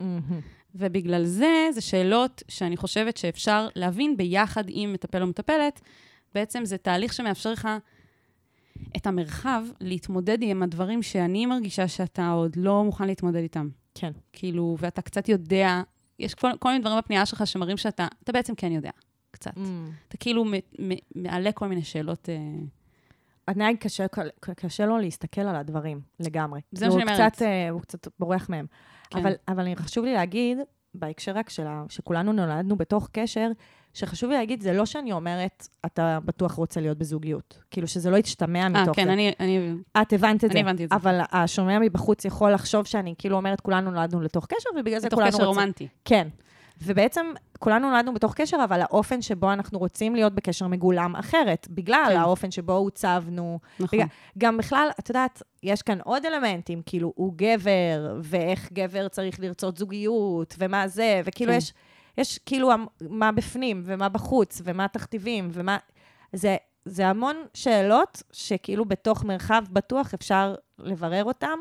[0.00, 0.40] מהמם.
[0.74, 5.80] ובגלל זה, זה שאלות שאני חושבת שאפשר להבין ביחד עם מטפל או מטפלת.
[6.34, 7.68] בעצם זה תהליך שמאפשר לך
[8.96, 13.68] את המרחב להתמודד עם הדברים שאני מרגישה שאתה עוד לא מוכן להתמודד איתם.
[13.94, 14.12] כן.
[14.32, 15.82] כאילו, ואתה קצת יודע,
[16.18, 18.90] יש כל, כל מיני דברים בפנייה שלך שמראים שאתה, אתה בעצם כן יודע,
[19.30, 19.56] קצת.
[19.56, 19.90] מהמם.
[20.08, 22.28] אתה כאילו מ, מ, מעלה כל מיני שאלות.
[22.28, 24.06] אה, קשה,
[24.40, 26.60] קשה לו להסתכל על הדברים לגמרי.
[26.72, 27.32] זה מה שאני אומרת.
[27.32, 28.66] קצת, אה, הוא קצת בורח מהם.
[29.10, 29.18] כן.
[29.18, 30.58] אבל, אבל חשוב לי להגיד,
[30.94, 33.50] בהקשר רק של שכולנו נולדנו בתוך קשר,
[33.94, 37.62] שחשוב לי להגיד, זה לא שאני אומרת, אתה בטוח רוצה להיות בזוגיות.
[37.70, 39.12] כאילו, שזה לא ישתמע אה, מתוך כן, זה.
[39.12, 39.72] אני, אני,
[40.02, 40.60] את הבנת את אני זה.
[40.60, 40.96] הבנתי את זה.
[40.96, 45.28] אבל השומע מבחוץ יכול לחשוב שאני כאילו אומרת, כולנו נולדנו לתוך קשר, ובגלל זה כולנו
[45.28, 45.60] קשר רוצים...
[45.60, 45.88] רומנטי.
[46.04, 46.28] כן.
[46.82, 47.26] ובעצם
[47.58, 52.16] כולנו נולדנו בתוך קשר, אבל האופן שבו אנחנו רוצים להיות בקשר מגולם אחרת, בגלל כן.
[52.16, 53.58] האופן שבו עוצבנו.
[53.80, 53.98] נכון.
[53.98, 59.40] בגלל, גם בכלל, את יודעת, יש כאן עוד אלמנטים, כאילו, הוא גבר, ואיך גבר צריך
[59.40, 61.58] לרצות זוגיות, ומה זה, וכאילו כן.
[61.58, 61.72] יש,
[62.18, 62.70] יש כאילו
[63.00, 65.78] מה בפנים, ומה בחוץ, ומה התכתיבים, ומה...
[66.32, 71.58] זה, זה המון שאלות שכאילו בתוך מרחב בטוח אפשר לברר אותם,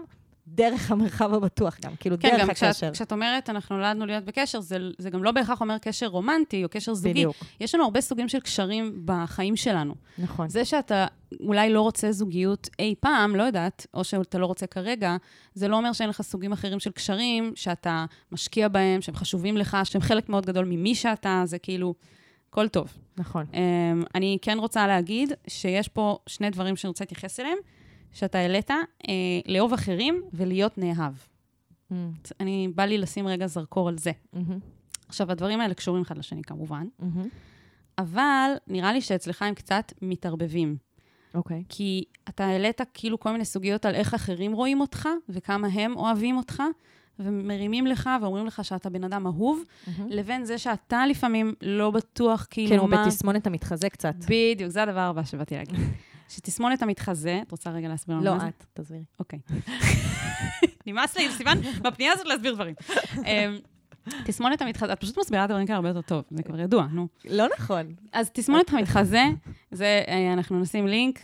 [0.56, 2.92] דרך המרחב הבטוח גם, כאילו, כן, דרך גם כשאת, הקשר.
[2.94, 6.70] כשאת אומרת, אנחנו נולדנו להיות בקשר, זה, זה גם לא בהכרח אומר קשר רומנטי או
[6.70, 7.14] קשר זוגי.
[7.14, 9.94] בדיוק, יש לנו הרבה סוגים של קשרים בחיים שלנו.
[10.18, 10.50] נכון.
[10.50, 11.06] זה שאתה
[11.40, 15.18] אולי לא רוצה זוגיות אי פעם, לא יודעת, או שאתה לא רוצה כרגע,
[15.54, 19.78] זה לא אומר שאין לך סוגים אחרים של קשרים, שאתה משקיע בהם, שהם חשובים לך,
[19.84, 21.94] שהם חלק מאוד גדול ממי שאתה, זה כאילו,
[22.50, 22.94] הכל טוב.
[23.18, 23.46] נכון.
[23.52, 23.58] Um,
[24.16, 27.58] אני כן רוצה להגיד שיש פה שני דברים שאני רוצה להתייחס אליהם,
[28.13, 29.08] שאתה העלית, uh,
[29.48, 31.13] לאהוב אחרים ולהיות נאהב.
[31.91, 31.95] Mm,
[32.39, 34.12] אני, בא לי לשים רגע זרקור על זה.
[34.34, 34.60] מהמם,
[35.08, 37.28] עכשיו, הדברים האלה קשורים אחד לשני כמובן, מהמם.
[37.98, 40.78] אבל נראה לי שאצלך הם קצת מתערבבים.
[41.34, 41.63] אוקיי.
[41.69, 46.38] כי אתה העלית כאילו כל מיני סוגיות על איך אחרים רואים אותך, וכמה הם אוהבים
[46.38, 46.63] אותך,
[47.19, 50.10] ומרימים לך ואומרים לך שאתה בן אדם אהוב, מהמם.
[50.10, 53.06] לבין זה שאתה לפעמים לא בטוח כאילו כן, הוא מה...
[53.06, 54.15] בתסמונת המתחזה קצת.
[54.28, 55.76] בדיוק, זה הדבר הבא שבאתי להגיד.
[56.30, 58.48] שתסמונת המתחזה, את רוצה רגע להסביר לנו לא, מה זה?
[58.48, 59.04] את, תסבירי.
[59.20, 59.39] אוקיי.
[60.88, 62.76] נמאס לי, סיוון, בפנייה הזאת להסביר דברים.
[63.26, 63.58] אמ,
[64.26, 67.08] תסמונת המתחזה, את פשוט מסבירה דברים כאלה הרבה יותר טוב, זה כבר ידוע, נו.
[67.26, 67.96] לא נכון.
[68.13, 69.24] אז תסמונת המתחזה,
[69.72, 71.20] זה, אה, אנחנו נשים לינק,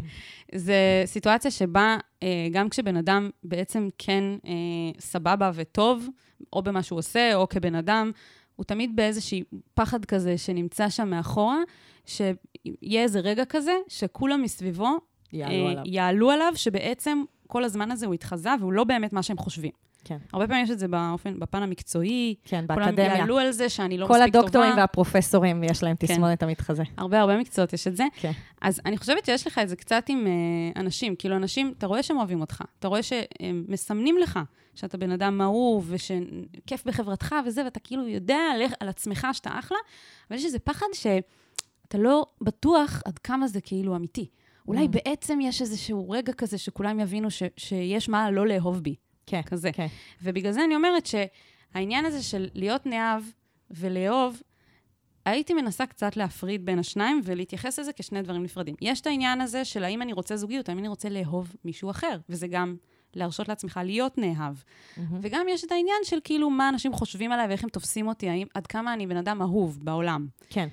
[0.54, 4.52] זה סיטואציה שבה אה, גם כשבן אדם בעצם כן אה,
[5.00, 6.08] סבבה וטוב,
[6.52, 8.10] או במה שהוא עושה, או כבן אדם,
[8.56, 9.42] הוא תמיד באיזשהי
[9.74, 11.58] פחד כזה שנמצא שם מאחורה,
[12.06, 14.98] שיהיה איזה רגע כזה, שכולם מסביבו
[15.32, 15.82] יעלו אה, עליו.
[15.86, 19.72] יעלו עליו, שבעצם כל הזמן הזה הוא התחזה, והוא לא באמת מה שהם חושבים.
[20.06, 20.16] כן.
[20.32, 23.16] הרבה פעמים יש את זה באופן, בפן המקצועי, כן, כולם באקדמיה.
[23.16, 24.38] יעלו על זה שאני לא כל מספיק טובה.
[24.38, 26.06] הדוקטורים והפרופסורים יש להם כן.
[26.06, 26.82] תסמונת המתחזה.
[26.96, 28.04] הרבה הרבה מקצועות יש את זה.
[28.20, 28.32] כן.
[28.60, 31.16] אז אני חושבת שיש לך את זה קצת עם אה, אנשים.
[31.16, 34.38] כאילו, אנשים, אתה רואה שהם אוהבים אותך, אתה רואה שהם מסמנים לך
[34.74, 39.78] שאתה בן אדם אהוב, ושכיף בחברתך וזה, ואתה כאילו יודע על, על עצמך שאתה אחלה,
[40.30, 44.28] אבל יש איזה פחד שאתה לא בטוח עד כמה זה כאילו אמיתי.
[44.68, 44.88] אולי Mm.
[44.88, 48.94] בעצם יש איזשהו רגע כזה שכולם יבינו ש, שיש מה לא לאהוב בי,
[49.26, 49.42] כן.
[49.42, 49.72] כזה.
[49.72, 49.86] כן.
[50.22, 53.22] ובגלל זה אני אומרת שהעניין הזה של להיות נאהב
[53.70, 54.42] ולאהוב,
[55.24, 58.74] הייתי מנסה קצת להפריד בין השניים ולהתייחס לזה כשני דברים נפרדים.
[58.80, 62.18] יש את העניין הזה של האם אני רוצה זוגיות, האם אני רוצה לאהוב מישהו אחר,
[62.28, 62.76] וזה גם
[63.14, 64.54] להרשות לעצמך להיות נאהב.
[64.96, 65.18] מהמם.
[65.22, 68.46] וגם יש את העניין של כאילו מה אנשים חושבים עליי ואיך הם תופסים אותי, האם,
[68.54, 70.26] עד כמה אני בן אדם אהוב בעולם.
[70.50, 70.68] כן.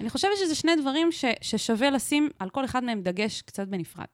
[0.00, 4.06] אני חושבת שזה שני דברים ש, ששווה לשים על כל אחד מהם דגש קצת בנפרד.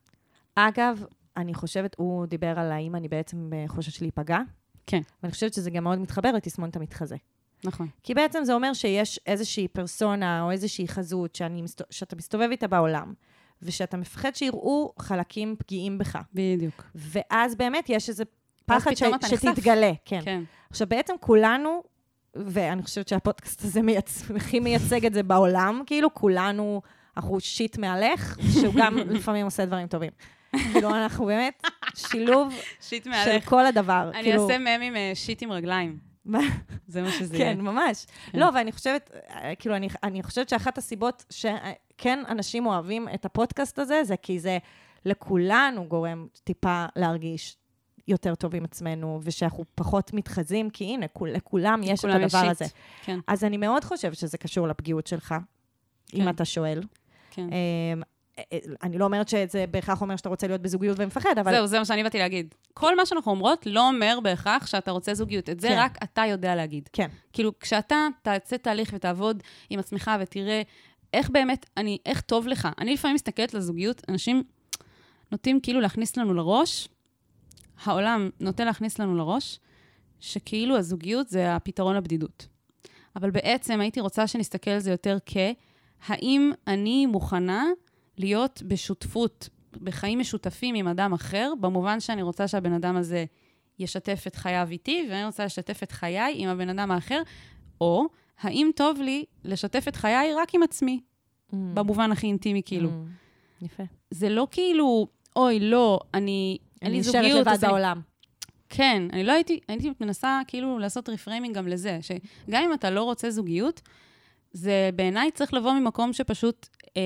[0.55, 1.05] אגב,
[1.37, 4.39] אני חושבת, הוא דיבר על האם אני בעצם אה, חוששת להיפגע.
[4.87, 5.01] כן.
[5.23, 7.17] ואני חושבת שזה גם מאוד מתחבר לתסמונת המתחזה.
[7.65, 7.89] נכון.
[8.03, 13.15] כי בעצם זה אומר שיש איזושהי פרסונה או איזושהי חזות שאני, שאתה מסתובב איתה בעולם,
[13.63, 16.19] ושאתה מפחד שיראו חלקים פגיעים בך.
[16.35, 16.85] בדיוק.
[16.95, 18.25] ואז באמת יש איזה
[18.67, 19.03] פחד ש...
[19.27, 19.93] שתתגלה.
[20.05, 20.21] כן.
[20.25, 20.43] כן.
[20.71, 21.83] עכשיו, בעצם כולנו,
[22.35, 24.31] ואני חושבת שהפודקאסט הזה מייצ...
[24.37, 26.83] הכי מייצג את זה בעולם, כאילו כולנו,
[27.17, 30.11] אנחנו שיט מהלך, שהוא גם לפעמים עושה דברים טובים.
[30.73, 31.63] כאילו, אנחנו באמת
[31.95, 33.41] שילוב של.
[33.45, 34.11] כל הדבר.
[34.15, 35.99] אני כאילו, אעשה מם עם אה, שיט עם רגליים.
[36.89, 37.55] זה מה שזה יהיה.
[37.55, 38.07] כן, ממש.
[38.33, 38.39] כן.
[38.39, 43.79] לא, ואני חושבת, אה, כאילו, אני, אני חושבת שאחת הסיבות שכן אנשים אוהבים את הפודקאסט
[43.79, 44.59] הזה, זה כי זה
[45.05, 47.57] לכולנו גורם טיפה להרגיש
[48.09, 52.35] יותר טוב עם עצמנו, ושאנחנו פחות מתחזים, כי הנה, כול, לכולם יש את לכולם יש
[52.35, 52.63] הדבר שיט.
[52.63, 52.65] הזה.
[53.05, 55.35] כן, אז אני מאוד חושבת שזה קשור לפגיעות שלך,
[56.09, 56.21] כן.
[56.21, 56.83] אם אתה שואל.
[57.31, 57.49] כן.
[58.83, 61.53] אני לא אומרת שזה בהכרח אומר שאתה רוצה להיות בזוגיות ומפחד, אבל...
[61.53, 62.55] זהו, זה מה שאני באתי להגיד.
[62.75, 65.51] כל מה שאנחנו אומרות לא אומר בהכרח שאתה רוצה זוגיות.
[65.51, 65.79] את זה כן.
[65.79, 66.89] רק אתה יודע להגיד.
[66.93, 67.09] כן.
[67.33, 70.63] כאילו, כשאתה תעשה תהליך ותעבוד עם עצמך ותראה
[71.13, 72.69] איך באמת, אני, איך טוב לך.
[72.79, 74.43] אני לפעמים מסתכלת על זוגיות, אנשים
[75.33, 76.89] נוטים כאילו להכניס לנו לראש,
[77.85, 79.61] העולם נוטה להכניס לנו לראש,
[80.21, 82.47] שכאילו הזוגיות זה הפתרון לבדידות.
[83.17, 87.65] אבל בעצם הייתי רוצה שנסתכל על זה יותר כהאם אני מוכנה
[88.19, 89.49] להיות בשותפות,
[89.83, 93.25] בחיים משותפים עם אדם אחר, במובן שאני רוצה שהבן אדם הזה
[93.79, 97.23] ישתף את חייו איתי, ואני רוצה לשתף את חיי עם הבן אדם האחר,
[97.81, 98.05] או
[98.41, 101.01] האם טוב לי לשתף את חיי רק עם עצמי,
[101.51, 101.55] Mm.
[101.75, 102.89] במובן הכי אינטימי, כאילו.
[102.91, 103.65] Mm.
[103.65, 103.83] יפה.
[104.11, 107.65] זה לא כאילו, אוי, לא, אני, אין אני לי נשארת זוגיות, לבד.
[107.67, 108.01] בעולם.
[108.69, 113.03] כן, אני לא הייתי, הייתי מנסה כאילו לעשות reframing גם לזה, שגם אם אתה לא
[113.03, 113.81] רוצה זוגיות,
[114.53, 117.03] זה בעיניי צריך לבוא ממקום שפשוט, אה,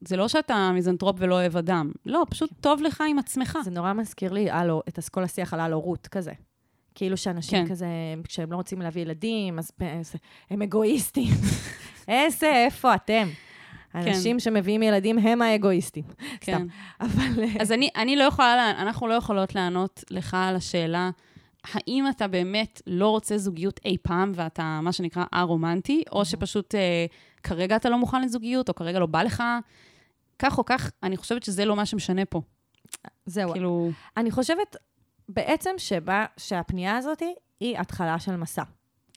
[0.00, 3.58] זה לא שאתה מיזנטרופ ולא אוהב אדם, לא, פשוט טוב לך עם עצמך.
[3.64, 6.32] זה נורא מזכיר לי, הלו, את כל השיח על האל-הורות כזה.
[6.94, 7.70] כאילו שאנשים כן.
[7.70, 7.86] כזה,
[8.24, 9.70] כשהם לא רוצים להביא ילדים, אז
[10.50, 11.34] הם אגואיסטים.
[12.08, 13.28] איזה, איפה אתם?
[13.94, 16.04] אנשים שמביאים ילדים הם האגואיסטים.
[16.40, 16.52] כן.
[16.52, 16.66] סתם.
[17.00, 17.42] אבל...
[17.42, 21.10] אה, אז אני, אני לא יכולה, לה- אנחנו לא יכולות לענות לך על השאלה,
[21.72, 27.06] האם אתה באמת לא רוצה זוגיות אי פעם ואתה, מה שנקרא, א-רומנטי, או שפשוט אה,
[27.42, 29.42] כרגע אתה לא מוכן לזוגיות, או כרגע לא בא לך.
[30.38, 32.40] כך או כך, אני חושבת שזה לא מה שמשנה פה.
[33.26, 33.52] זהו.
[33.52, 34.76] כאילו, אני חושבת
[35.28, 37.22] בעצם שבה, שהפנייה הזאת
[37.60, 38.62] היא התחלה של מסע.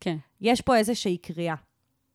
[0.01, 0.17] כן.
[0.41, 1.55] יש פה איזושהי קריאה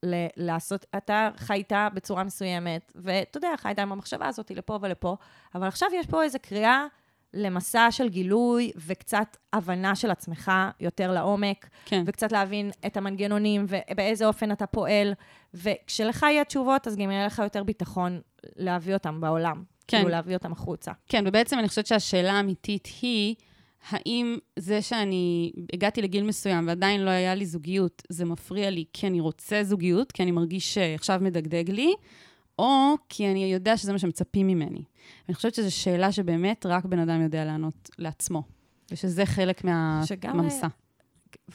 [0.03, 5.17] ל- לעשות, אתה חיית בצורה מסוימת, ואתה יודע, חיית עם המחשבה הזאת לפה ולפה,
[5.55, 6.87] אבל עכשיו יש פה איזו קריאה
[7.35, 12.03] למסע של גילוי וקצת הבנה של עצמך יותר לעומק, כן.
[12.07, 15.15] וקצת להבין את המנגנונים ובאיזה אופן אתה פועל,
[15.55, 18.21] וכשלך יהיה תשובות, אז גם יהיה לך יותר ביטחון
[18.57, 19.63] להביא אותם בעולם.
[19.89, 19.97] כן.
[19.97, 20.93] כאילו להביא אותם החוצה.
[21.09, 23.35] כן, ובעצם אני חושבת שהשאלה האמיתית היא,
[23.91, 29.07] האם זה שאני הגעתי לגיל מסוים ועדיין לא היה לי זוגיות, זה מפריע לי כי
[29.07, 31.95] אני רוצה זוגיות, כי אני מרגיש שעכשיו מדגדג לי,
[32.59, 34.85] או כי אני יודע שזה מה שמצפים ממני.
[35.29, 38.43] אני חושבת שזו שאלה שבאמת רק בן אדם יודע לענות לעצמו,
[38.91, 40.01] ושזה חלק מה...
[40.05, 40.67] שגם, מהמסע.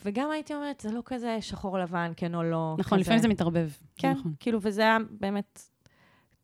[0.06, 2.76] וגם הייתי אומרת, זה לא כזה שחור לבן, כן או לא.
[2.80, 3.02] נכון, כזה.
[3.02, 3.68] לפעמים זה מתערבב.
[3.70, 4.34] זה כן, נכון.
[4.40, 5.71] כאילו, וזה היה באמת...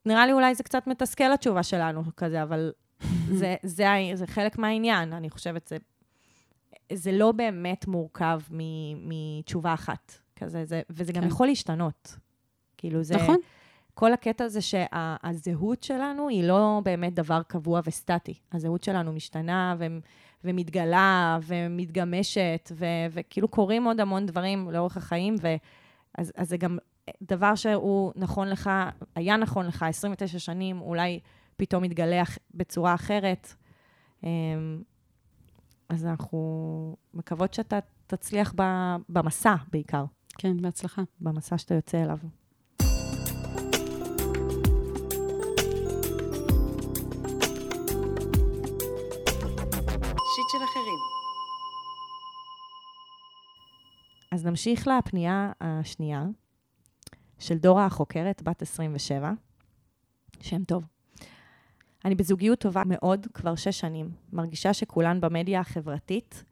[0.08, 2.72] נראה לי אולי זה קצת מתסכל התשובה שלנו כזה, אבל
[3.40, 5.68] זה, זה, ה- זה חלק מהעניין, אני חושבת.
[5.68, 5.78] זה,
[6.94, 11.28] זה לא באמת מורכב מ- מתשובה אחת כזה, זה, וזה גם כן.
[11.28, 12.18] יכול להשתנות.
[12.78, 13.16] כאילו, זה...
[13.16, 13.38] נכון.
[13.94, 18.34] כל הקטע זה שהזהות שלנו היא לא באמת דבר קבוע וסטטי.
[18.54, 19.86] הזהות שלנו משתנה ו-
[20.44, 25.56] ומתגלה ומתגמשת, ו- וכאילו קורים עוד המון דברים לאורך החיים, ו-
[26.18, 26.78] אז, אז זה גם
[27.22, 28.70] דבר שהוא נכון לך,
[29.16, 31.20] היה נכון לך 29 שנים, אולי
[31.58, 33.54] פתאום יתגלה אח- בצורה אחרת.
[34.24, 34.82] אמ,
[35.90, 36.40] אז אנחנו
[37.14, 40.06] מקוות שאתה תצליח ב- במסע בעיקר,
[40.38, 41.02] כן, בהצלחה.
[41.22, 42.18] במסע שאתה יוצא אליו.
[50.36, 51.00] שיט של אחרים.
[54.32, 56.24] אז נמשיך לפנייה השנייה,
[57.40, 59.32] של דורה החוקרת, בת 27.
[60.42, 60.84] שם טוב.
[62.06, 64.10] אני בזוגיות טובה מאוד כבר שש שנים.
[64.34, 66.44] מרגישה שכולן במדיה החברתית,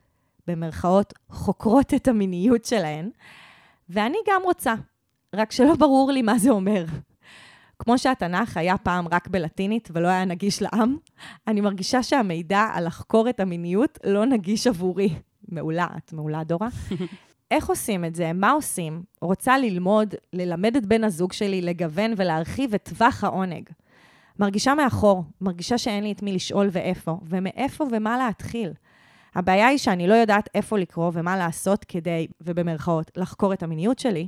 [0.47, 3.09] במרכאות, חוקרות את המיניות שלהן,
[3.89, 4.73] ואני גם רוצה,
[5.35, 6.85] רק שלא ברור לי מה זה אומר.
[7.79, 10.97] כמו שהתנ"ך היה פעם רק בלטינית ולא היה נגיש לעם,
[11.47, 15.09] אני מרגישה שהמידע על לחקור את המיניות לא נגיש עבורי.
[15.47, 16.67] מעולה, את מעולה, דורה.
[17.51, 18.33] איך עושים את זה?
[18.33, 19.03] מה עושים?
[19.21, 23.69] רוצה ללמוד, ללמד את בן הזוג שלי, לגוון ולהרחיב את טווח העונג.
[24.39, 28.73] מרגישה מאחור, מרגישה שאין לי את מי לשאול ואיפה, ומאיפה ומה להתחיל.
[29.35, 34.27] הבעיה היא שאני לא יודעת איפה לקרוא ומה לעשות כדי, ובמרכאות, לחקור את המיניות שלי.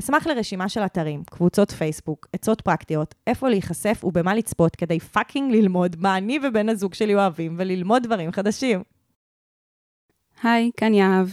[0.00, 5.96] אשמח לרשימה של אתרים, קבוצות פייסבוק, עצות פרקטיות, איפה להיחשף ובמה לצפות כדי fucking ללמוד
[5.98, 8.82] מה אני ובן הזוג שלי אוהבים וללמוד דברים חדשים.
[10.42, 11.28] היי, כאן יהב.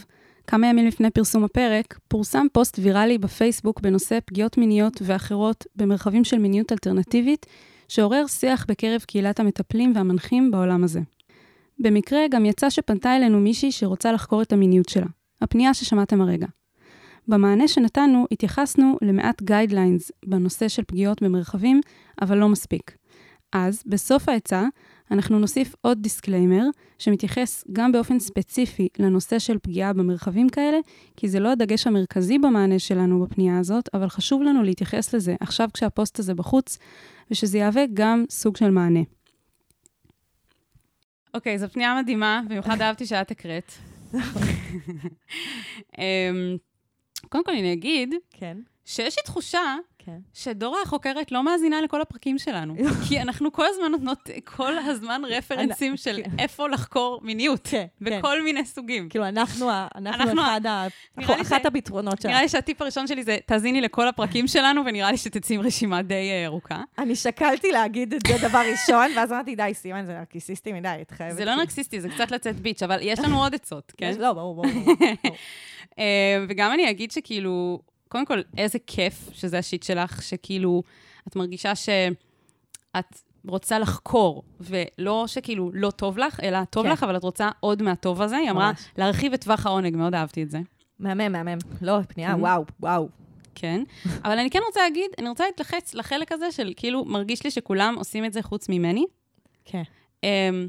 [0.50, 6.38] כמה ימים לפני פרסום הפרק, פורסם פוסט ויראלי בפייסבוק בנושא פגיעות מיניות ואחרות במרחבים של
[6.38, 7.46] מיניות אלטרנטיבית,
[7.88, 11.00] שעורר שיח בקרב קהילת המטפלים והמנחים בעולם הזה.
[11.78, 15.06] במקרה גם יצא שפנתה אלינו מישהי שרוצה לחקור את המיניות שלה,
[15.40, 16.46] הפנייה ששמעתם הרגע.
[17.28, 21.80] במענה שנתנו התייחסנו למעט guidelines בנושא של פגיעות במרחבים,
[22.22, 22.96] אבל לא מספיק.
[23.52, 24.64] אז, בסוף העצה,
[25.10, 26.64] אנחנו נוסיף עוד disclaimer,
[26.98, 30.78] שמתייחס גם באופן ספציפי לנושא של פגיעה במרחבים כאלה,
[31.16, 35.68] כי זה לא הדגש המרכזי במענה שלנו בפנייה הזאת, אבל חשוב לנו להתייחס לזה עכשיו
[35.74, 36.78] כשהפוסט הזה בחוץ,
[37.30, 39.00] ושזה יהווה גם סוג של מענה.
[41.34, 43.72] אוקיי, זו פנייה מדהימה, במיוחד אהבתי שאת הקראת.
[45.98, 46.56] אמ,
[47.28, 49.76] קודם כל אני אגיד כן, שיש לי תחושה
[50.10, 50.20] כן.
[50.34, 52.74] שדורה החוקרת לא מאזינה לכל הפרקים שלנו.
[53.08, 57.60] כי אנחנו כל הזמן נותנות כל הזמן רפרנסים של איפה לחקור מיניות.
[57.70, 58.18] כן, כן.
[58.18, 59.08] בכל מיני סוגים.
[59.08, 60.86] כאילו, אנחנו, אנחנו, אחד ה...
[61.18, 62.32] אחת הפתרונות שלנו.
[62.32, 66.02] נראה לי שהטיפ הראשון שלי זה, תאזיני לכל הפרקים שלנו, ונראה לי שתצאי עם רשימה
[66.02, 66.82] די אה, ארוכה.
[66.98, 71.10] אני שקלתי להגיד את זה דבר ראשון, ואז אמרתי, די, סימן, זה נרקיסיסטי מדי, את
[71.10, 71.36] חייבת...
[71.36, 74.12] זה לא נרקסיסטי, זה קצת לצאת ביץ', אבל יש לנו עוד עצות, כן?
[74.18, 74.66] לא, ברור, ברור.
[74.66, 74.96] ברור.
[74.96, 75.36] ברור.
[75.98, 80.82] אה, וגם אני אגיד שכאילו, קודם כל, איזה כיף שזה השיט שלך, שכאילו,
[81.28, 86.92] את מרגישה שאת רוצה לחקור, ולא שכאילו לא טוב לך, אלא טוב כן.
[86.92, 88.36] לך, אבל את רוצה עוד מהטוב הזה.
[88.36, 88.80] היא אמרה, ממש.
[88.98, 90.58] להרחיב את טווח העונג, מאוד אהבתי את זה.
[90.98, 91.58] מהמם, מהמם.
[91.82, 92.40] לא, פנייה, כן.
[92.40, 93.08] וואו, וואו.
[93.54, 93.82] כן.
[94.24, 97.94] אבל אני כן רוצה להגיד, אני רוצה להתלחץ לחלק הזה של כאילו, מרגיש לי שכולם
[97.98, 99.04] עושים את זה חוץ ממני.
[99.64, 99.82] כן.
[100.24, 100.68] אמ,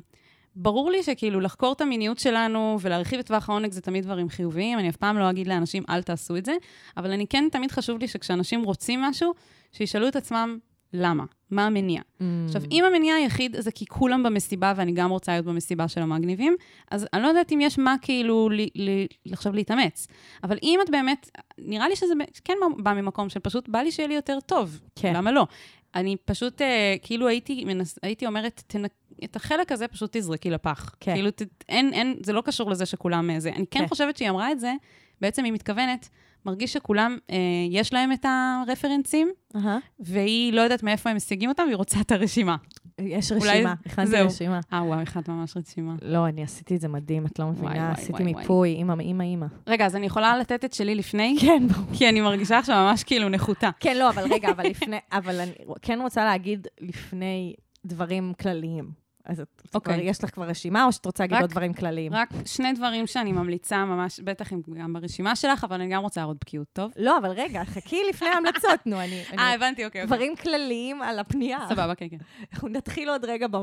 [0.55, 4.79] ברור לי שכאילו לחקור את המיניות שלנו ולהרחיב את טווח העונג זה תמיד דברים חיוביים,
[4.79, 6.53] אני אף פעם לא אגיד לאנשים, אל תעשו את זה,
[6.97, 9.33] אבל אני כן, תמיד חשוב לי שכשאנשים רוצים משהו,
[9.71, 10.57] שישאלו את עצמם,
[10.93, 11.23] למה?
[11.51, 12.01] מה המניע?
[12.01, 12.23] Mm.
[12.45, 16.55] עכשיו, אם המניע היחיד זה כי כולם במסיבה ואני גם רוצה להיות במסיבה של המגניבים,
[16.91, 20.07] אז אני לא יודעת אם יש מה כאילו ל- ל- עכשיו להתאמץ.
[20.43, 24.07] אבל אם את באמת, נראה לי שזה כן בא ממקום של פשוט בא לי שיהיה
[24.07, 24.79] לי יותר טוב.
[24.95, 25.13] כן.
[25.15, 25.47] למה לא?
[25.95, 28.91] אני פשוט, אה, כאילו הייתי, מנס, הייתי אומרת, תנק,
[29.23, 30.95] את החלק הזה פשוט תזרקי לפח.
[30.99, 31.13] כן.
[31.13, 33.49] כאילו, ת, אין, אין, זה לא קשור לזה שכולם אה, זה.
[33.49, 33.88] אני כן, כן.
[33.88, 34.73] חושבת שהיא אמרה את זה,
[35.21, 36.10] בעצם היא מתכוונת,
[36.45, 37.38] מרגיש שכולם, אה,
[37.69, 39.77] יש להם את הרפרנסים, אהה.
[39.99, 42.55] והיא לא יודעת מאיפה הם משיגים אותם, והיא רוצה את הרשימה.
[42.99, 44.15] יש רשימה, הכנתי.
[44.15, 44.60] רשימה.
[44.73, 45.95] אה, וואו, הכנת ממש רשימה.
[46.01, 49.45] לא, אני עשיתי את זה מדהים, את לא מבינה, עשיתי מיפוי, אימא, אימא, אימא.
[49.67, 51.36] רגע, אז אני יכולה לתת את שלי לפני?
[51.41, 51.97] כן, ברור.
[51.97, 53.69] כי אני מרגישה עכשיו ממש כאילו נחותה.
[53.79, 57.53] כן, לא, אבל רגע, אבל לפני, אבל אני כן רוצה להגיד לפני
[57.86, 58.91] דברים כלליים.
[59.25, 59.93] אז את, אוקיי.
[59.93, 62.13] כבר, יש לך כבר רשימה, או שאת רוצה להגיד עוד דברים כלליים?
[62.13, 66.23] רק שני דברים שאני ממליצה ממש, בטח אם גם ברשימה שלך, אבל אני גם רוצה
[66.23, 66.91] עוד בקיאות, טוב?
[66.95, 69.23] לא, אבל רגע, חכי לפני ההמלצות, נו, אני...
[69.39, 70.05] אה, הבנתי, אוקיי, אוקיי.
[70.15, 71.60] דברים כלליים על הפנייה.
[71.69, 72.17] סבבה, כן, כן.
[72.53, 73.57] אנחנו נתחיל עוד רגע ב...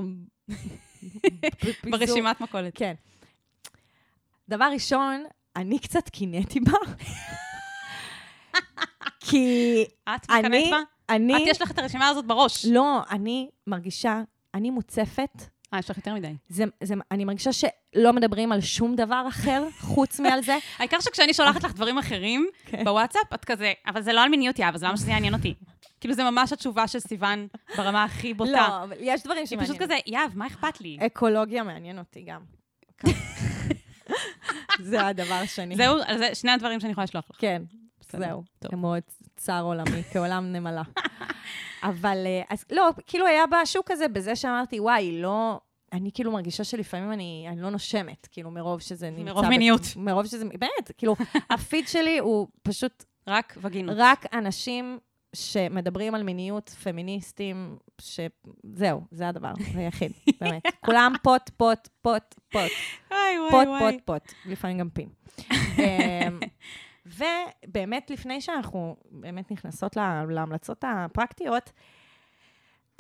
[1.90, 2.73] ברשימת מכולת.
[2.77, 2.94] כן.
[4.49, 5.25] דבר ראשון,
[5.57, 6.73] אני קצת קינאתי בה.
[9.21, 10.79] כי את אני- מקנאת בה?
[11.14, 11.37] אני...
[11.37, 12.66] את, יש לך את הרשימה הזאת בראש.
[12.66, 14.23] לא, אני מרגישה,
[14.55, 15.43] אני מוצפת.
[15.75, 16.35] אה, יש לך יותר מדי.
[16.49, 20.57] זה, זה, אני מרגישה שלא מדברים על שום דבר אחר חוץ מעל זה.
[20.79, 22.85] העיקר שכשאני שולחת לך דברים אחרים כן.
[22.85, 25.55] בוואטסאפ, את כזה, אבל זה לא על מיניות, יא, אבל זה למה שזה יעניין אותי?
[26.01, 28.53] כאילו, זה ממש התשובה של סיוון ברמה הכי בוטה.
[28.53, 29.77] לא, אבל יש דברים היא שמעניינים.
[29.77, 30.99] פשוט כזה, יאב, מה אכפת לי?
[31.01, 32.41] אקולוגיה מעניין אותי גם.
[34.81, 35.77] זה הדבר השני.
[35.77, 37.37] זהו, זה שני הדברים שאני יכולה לשלוח לך.
[37.41, 37.63] כן,
[38.12, 38.42] זהו.
[38.64, 38.94] כמו
[39.37, 40.83] צער עולמי, כעולם נמלה.
[41.83, 45.61] אבל, אה, אז לא, כאילו היה בשוק הזה, בזה שאמרתי, וואי, לא...
[45.92, 49.33] אני כאילו מרגישה שלפעמים אני, אני לא נושמת, כאילו, מרוב שזה נמצא...
[49.33, 49.81] מרוב מיניות.
[49.97, 51.16] מרוב שזה, באמת, כאילו,
[51.51, 53.97] הפיד שלי הוא פשוט רק וגינות.
[53.99, 54.99] רק אנשים
[55.37, 60.62] שמדברים על מיניות, פמיניסטים, שזהו, זה הדבר היחיד, באמת.
[60.85, 62.73] כולם פוט, פוט, פוט, פוט.
[63.11, 63.94] וואי, וואי, פוט.
[64.05, 64.33] פוט, פוט.
[64.47, 65.09] לפעמים גם פין.
[67.21, 67.25] אמ,
[67.68, 71.71] ובאמת, לפני שאנחנו באמת נכנסות לה- להמלצות הפרקטיות,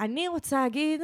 [0.00, 1.00] אני רוצה להגיד,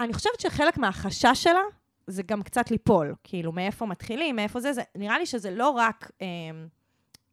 [0.00, 1.60] אני חושבת שחלק מהחשש שלה
[2.06, 3.14] זה גם קצת ליפול.
[3.24, 6.10] כאילו, מאיפה מתחילים, מאיפה זה, זה נראה לי שזה לא רק...
[6.20, 6.66] אמ,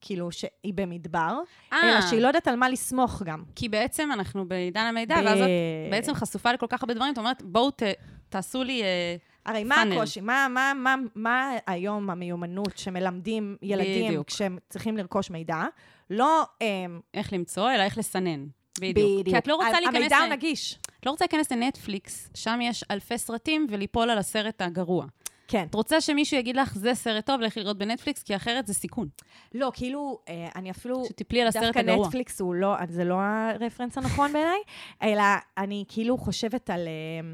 [0.04, 1.39] כאילו שהיא במדבר,
[1.74, 3.43] אה, אלא שהיא לא יודעת על מה לסמוך גם.
[3.56, 5.45] כי בעצם אנחנו בעידן המידע, ואז את
[5.91, 7.84] בעצם חשופה לכל כך הרבה דברים, את אומרת, בואו ת-
[8.30, 8.84] תעשו לי...
[8.84, 9.97] אה, הרי מה פאנל.
[9.97, 10.21] הקושי?
[10.21, 14.27] מה, מה, מה, מה היום המיומנות שמלמדים ילדים בדיוק.
[14.27, 15.63] כשהם צריכים לרכוש מידע?
[16.10, 16.43] לא...
[16.62, 18.45] אמ, איך למצוא, אלא איך לסנן.
[18.80, 19.25] בדיוק.
[19.25, 19.95] כי את לא רוצה להיכנס...
[19.95, 20.80] המידע ל- הוא נגיש.
[20.99, 25.06] את לא רוצה להיכנס לנטפליקס, שם יש אלפי סרטים, וליפול על הסרט הגרוע.
[25.47, 25.65] כן.
[25.69, 29.08] את רוצה שמישהו יגיד לך, זה סרט טוב, לכי לראות בנטפליקס, כי אחרת זה סיכון.
[29.54, 31.06] לא, כאילו, אה, אני אפילו...
[31.06, 32.06] שתיפלי על הסרט דווקא הגרוע.
[32.06, 34.60] נטפליקס הוא לא, זה לא הרפרנס הנכון בעיניי,
[35.04, 35.23] אלא
[35.58, 36.88] אני כאילו חושבת על...
[36.88, 37.34] אה,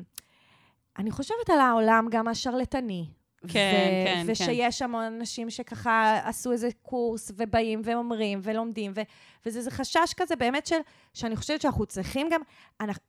[0.97, 3.05] אני חושבת על העולם גם השרלטני.
[3.41, 4.25] כן, כן, כן.
[4.27, 9.01] ושיש המון אנשים שככה עשו איזה קורס, ובאים ואומרים, ולומדים, ו,
[9.45, 10.75] וזה זה חשש כזה באמת של,
[11.13, 12.41] שאני חושבת שאנחנו צריכים גם,
[12.81, 13.03] אנחנו,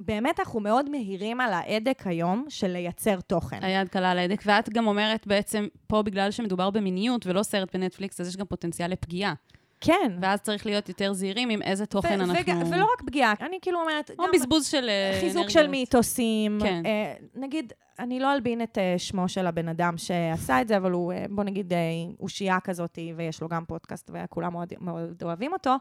[0.00, 3.64] באמת אנחנו מאוד מהירים על ההדק היום של לייצר תוכן.
[3.64, 8.20] היד קלה על ההדק, ואת גם אומרת בעצם, פה בגלל שמדובר במיניות ולא סרט בנטפליקס,
[8.20, 9.34] אז יש גם פוטנציאל לפגיעה.
[9.80, 10.12] כן.
[10.20, 12.70] ואז צריך להיות יותר זהירים עם איזה תוכן אנחנו...
[12.70, 15.50] ולא רק פגיעה, אני כאילו אומרת, או גם בזבוז של אה, חיזוק אנרגיות.
[15.50, 16.58] של מיתוסים.
[16.62, 16.82] כן.
[16.86, 20.90] אה, נגיד, אני לא אלבין את אה, שמו של הבן אדם שעשה את זה, אבל
[20.90, 21.72] הוא, בוא נגיד,
[22.20, 25.74] אושייה כזאת, ויש לו גם פודקאסט, וכולם מאוד, מאוד אוהבים אותו.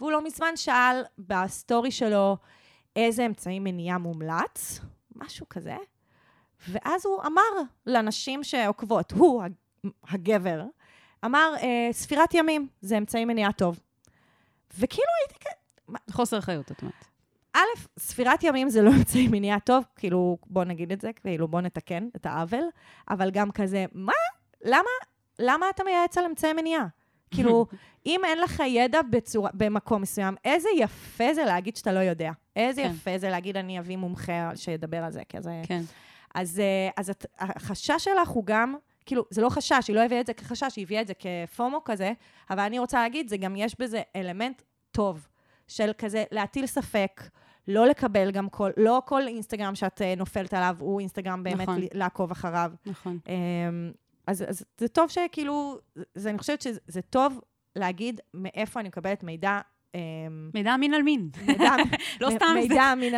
[0.00, 2.36] והוא לא מזמן שאל בסטורי שלו
[2.96, 4.80] איזה אמצעי מניעה מומלץ,
[5.16, 5.76] משהו כזה,
[6.68, 9.52] ואז הוא אמר לנשים שעוקבות, הוא, הג-
[10.10, 10.62] הגבר,
[11.26, 13.80] אמר, אה, ספירת ימים, זה אמצעי מניעה טוב.
[14.78, 15.46] וכאילו הייתי כ...
[16.10, 17.04] חוסר אחריות, את אומרת.
[17.56, 17.58] א',
[17.98, 22.08] ספירת ימים זה לא אמצעי מניעה טוב, כאילו, בוא נגיד את זה, כאילו, בוא נתקן
[22.16, 22.64] את העוול,
[23.10, 24.12] אבל גם כזה, מה?
[24.64, 24.90] למה,
[25.38, 26.86] למה אתה מייעץ על אמצעי מניעה?
[27.30, 27.66] כאילו,
[28.06, 32.30] אם אין לך ידע בצורה, במקום מסוים, איזה יפה זה להגיד שאתה לא יודע.
[32.56, 32.90] איזה כן.
[32.90, 35.62] יפה זה להגיד, אני אביא מומחה שידבר על זה, כזה.
[35.66, 35.82] כן.
[36.34, 38.74] אז, אה, אז החשש שלך הוא גם,
[39.06, 41.84] כאילו, זה לא חשש, היא לא הביאה את זה כחשש, היא הביאה את זה כפומו
[41.84, 42.12] כזה,
[42.50, 45.28] אבל אני רוצה להגיד, זה גם יש בזה אלמנט טוב,
[45.68, 47.22] של כזה להטיל ספק,
[47.68, 51.80] לא לקבל גם כל, לא כל אינסטגרם שאת אה, נופלת עליו הוא אינסטגרם באמת נכון.
[51.94, 52.72] לעקוב אחריו.
[52.86, 53.18] נכון.
[53.28, 53.92] אמ,
[54.26, 55.78] אז, אז זה טוב שכאילו,
[56.14, 57.40] זה, אני חושבת שזה זה טוב
[57.76, 59.60] להגיד מאיפה אני מקבלת מידע
[60.54, 61.28] מידע מין על מין.
[62.20, 62.54] לא סתם,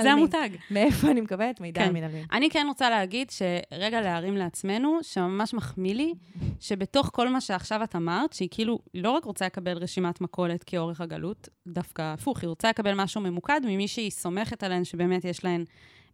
[0.03, 0.13] זה-.
[0.13, 0.49] המותג.
[0.71, 1.93] מאיפה אני מקבלת מידע כן.
[1.93, 2.25] מין על מין?
[2.33, 6.15] אני כן רוצה להגיד שרגע להרים לעצמנו, שממש מחמיא לי,
[6.61, 11.01] שבתוך כל מה שעכשיו את אמרת, שהיא כאילו לא רק רוצה לקבל רשימת מכולת כאורך
[11.01, 15.65] הגלות, דווקא הפוך, היא רוצה לקבל משהו ממוקד ממי שהיא סומכת עליהן, שבאמת יש להן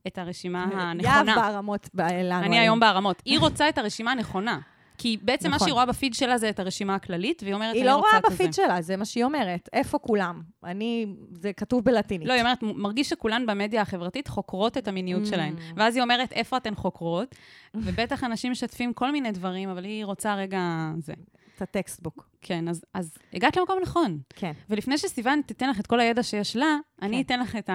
[0.06, 1.34] את הרשימה יהב הנכונה.
[1.36, 3.22] בערמות ב- לנו אני היום בערמות.
[3.24, 4.58] היא רוצה את הרשימה הנכונה.
[4.98, 5.66] כי בעצם מה נכון.
[5.68, 8.20] שהיא רואה בפיד שלה זה את הרשימה הכללית, והיא אומרת, היא אני לא רוצה רואה.
[8.30, 9.68] בפיד שלה, זה מה שהיא אומרת.
[9.72, 10.42] איפה כולם?
[10.64, 12.28] אני, זה כתוב בלטינית.
[12.28, 15.26] לא, היא אומרת, מרגיש שכולן במדיה החברתית חוקרות את המיניות Mm.
[15.26, 15.54] שלהן.
[15.76, 17.34] ואז היא אומרת, איפה אתן חוקרות?
[17.74, 20.90] ובטח אנשים משתפים כל מיני דברים, אבל היא רוצה רגע...
[20.98, 21.12] זה.
[21.56, 22.28] את הטקסטבוק.
[22.40, 24.18] כן, אז, אז הגעת למקום נכון.
[24.34, 24.52] כן.
[24.70, 27.22] ולפני שסיוון תיתן לך את כל הידע שיש לה, אני כן.
[27.22, 27.70] אתן לך את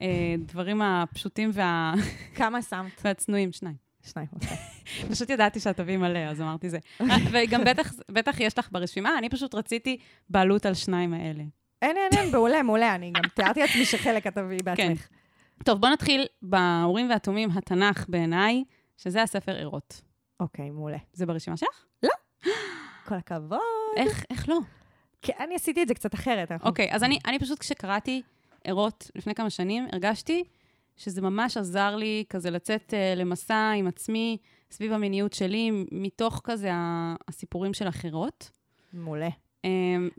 [0.00, 1.94] הדברים הפשוטים וה...
[2.34, 3.00] כמה שמת?
[3.04, 3.85] והצנועים, שניים.
[4.06, 4.56] שניים, אוקיי.
[5.10, 6.78] פשוט ידעתי שאת תביאי מלא, אז אמרתי זה.
[7.32, 9.98] וגם בטח, בטח יש לך ברשימה, אני פשוט רציתי
[10.30, 11.42] בעלות על שניים האלה.
[11.82, 12.94] אין, אין, אין, מעולה, מעולה.
[12.94, 15.08] אני גם תיארתי לעצמי שחלק את תביאי בעצמך.
[15.64, 18.64] טוב, בוא נתחיל באורים והתומים, התנ"ך בעיניי,
[18.96, 20.02] שזה הספר ערות.
[20.40, 20.98] אוקיי, מעולה.
[21.12, 21.84] זה ברשימה שלך?
[23.08, 23.58] כל הכבוד.
[23.96, 24.58] איך, איך לא?
[25.22, 26.52] כי אני עשיתי את זה קצת אחרת.
[26.62, 28.22] אוקיי, אז אני פשוט כשקראתי
[28.64, 30.44] ערות לפני כמה שנים, הרגשתי
[30.96, 34.36] שזה ממש עזר לי כזה לצאת uh, למסע עם עצמי
[34.70, 36.70] סביב המיניות שלי, מתוך כזה
[37.28, 38.50] הסיפורים של אחרות.
[38.92, 39.28] מעולה.
[39.28, 39.68] Um,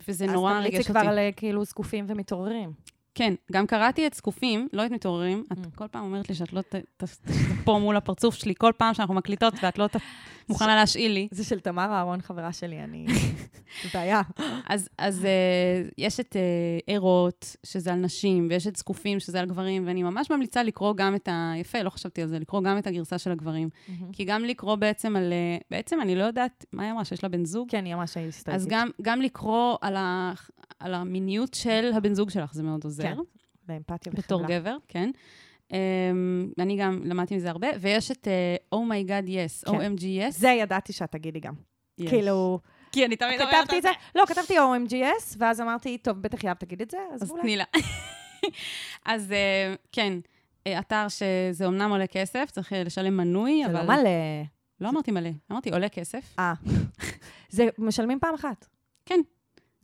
[0.07, 0.99] וזה נורא אז ריגש תמליצי אותי.
[0.99, 2.71] כבר על אה, כאילו זקופים ומתעוררים.
[3.17, 5.43] כן, גם קראתי את זקופים, לא את מתעוררים.
[5.51, 5.75] את Mm.
[5.75, 6.61] כל פעם אומרת לי שאת לא
[7.63, 9.87] פה מול הפרצוף שלי, כל פעם שאנחנו מקליטות ואת לא
[10.49, 11.27] מוכנה להשאיל לי.
[11.31, 13.05] זה של תמר אהרון, חברה שלי, אני...
[13.83, 14.21] זה בעיה.
[14.69, 19.45] אז, אז uh, יש את uh, ערות, שזה על נשים, ויש את זקופים, שזה על
[19.45, 21.53] גברים, ואני ממש ממליצה לקרוא גם את ה...
[21.57, 23.69] יפה, לא חשבתי על זה, לקרוא גם את הגרסה של הגברים.
[24.11, 25.33] כי גם לקרוא בעצם על...
[25.59, 27.69] uh, בעצם אני לא יודעת, מה היא אמרה, שיש לה בן זוג?
[27.69, 28.59] כן, היא ממש היסטורית.
[28.59, 30.33] אז גם, גם לקרוא על, ה,
[30.79, 33.03] על המיניות של הבן זוג שלך, זה מאוד עוזר.
[33.03, 33.17] כן,
[33.63, 34.23] באמפתיה וחמלה.
[34.25, 35.09] בתור גבר, כן.
[35.67, 35.71] Um,
[36.59, 39.77] אני גם למדתי מזה הרבה, ויש את uh, Oh my God yes, כן.
[39.77, 40.31] OMG yes.
[40.31, 41.53] זה ידעתי שאת תגידי גם.
[41.97, 42.09] יש.
[42.09, 42.59] כאילו,
[42.91, 46.57] כי אני תמיד אומרת כתבתי את זה, לא, כתבתי OMGS, ואז אמרתי, טוב, בטח יאהב
[46.57, 47.41] תגיד את זה, אז אז אולי.
[47.41, 47.63] תני לה.
[49.05, 50.13] אז אה, כן,
[50.67, 53.81] אה, אתר שזה אומנם עולה כסף, צריך לשלם מנוי, זה אבל...
[53.81, 54.09] לא מלא.
[54.81, 56.35] לא אמרתי מלא, אמרתי עולה כסף.
[56.39, 56.53] אה.
[57.49, 58.67] זה משלמים פעם אחת.
[59.05, 59.19] כן.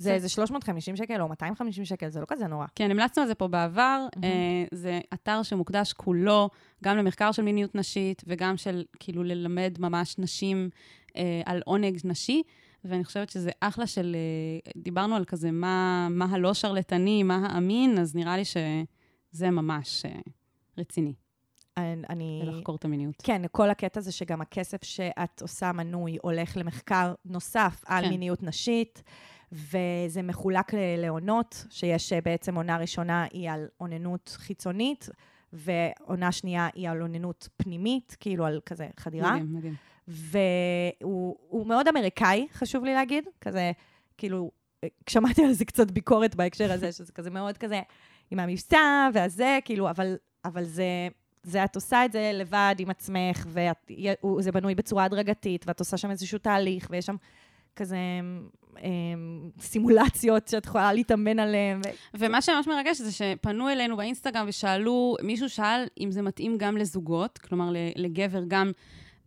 [0.04, 2.66] זה זה- איזה 350 שקל או 250 שקל, זה לא כזה נורא.
[2.76, 4.06] כן, המלצנו על זה פה בעבר.
[4.24, 4.30] אה,
[4.72, 6.50] זה אתר שמוקדש כולו
[6.84, 10.70] גם למחקר של מיניות נשית, וגם של כאילו ללמד ממש נשים
[11.18, 12.42] אה, על עונג נשי.
[12.86, 14.16] ואני חושבת שזה אחלה של...
[14.16, 20.06] אה, דיברנו על כזה מה, מה הלא שרלטני, מה האמין, אז נראה לי שזה ממש
[20.06, 20.12] אה,
[20.78, 21.14] רציני,
[21.78, 22.42] אני- אני...
[22.46, 23.16] לחקור את המיניות.
[23.24, 28.10] כן, כל הקטע זה שגם הכסף שאת עושה מנוי הולך למחקר נוסף על כן.
[28.10, 29.04] מיניות נשית,
[29.54, 35.10] וזה מחולק לעונות, שיש אה, בעצם עונה ראשונה היא על אוננות חיצונית,
[35.54, 39.36] ועונה שנייה היא על אוננות פנימית, כאילו על כזה חדירה.
[39.36, 39.76] מדהים, מדהים.
[40.08, 43.72] והוא הוא מאוד אמריקאי, חשוב לי להגיד, כזה,
[44.18, 44.52] כאילו,
[44.84, 47.82] אה, שמעתי על זה קצת ביקורת בהקשר הזה, שזה כזה מאוד כזה,
[48.32, 51.08] עם המבצע והזה, כאילו, אבל, אבל זה,
[51.44, 56.12] זה, את עושה את זה לבד עם עצמך, וזה בנוי בצורה הדרגתית, ואת עושה שם
[56.12, 57.16] איזשהו תהליך, ויש שם
[57.76, 57.98] כזה
[58.84, 61.82] אמ, סימולציות שאת יכולה להתאמן עליהן.
[62.14, 67.38] ומה שממש מרגש זה שפנו אלינו באינסטגרם ושאלו, מישהו שאל אם זה מתאים גם לזוגות,
[67.38, 68.72] כלומר לגבר גם,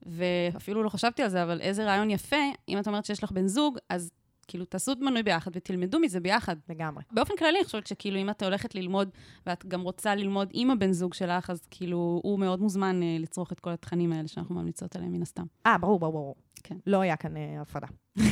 [0.06, 2.36] ואפילו לא חשבתי על זה, אבל איזה רעיון יפה,
[2.68, 4.10] אם את אומרת שיש לך בן זוג, אז
[4.48, 6.56] כאילו תעשו מנוי ביחד ותלמדו מזה ביחד.
[6.68, 7.02] לגמרי.
[7.10, 9.10] באופן כללי, אני חושבת שכאילו אם את הולכת ללמוד,
[9.46, 13.52] ואת גם רוצה ללמוד עם הבן זוג שלך, אז כאילו הוא מאוד מוזמן אה, לצרוך
[13.52, 15.44] את כל התכנים האלה שאנחנו ממליצות עליהם מן הסתם.
[15.66, 16.34] אה, ברור, ברור, ברור.
[16.62, 16.76] כן.
[16.86, 17.86] לא היה כאן אה, הפרדה.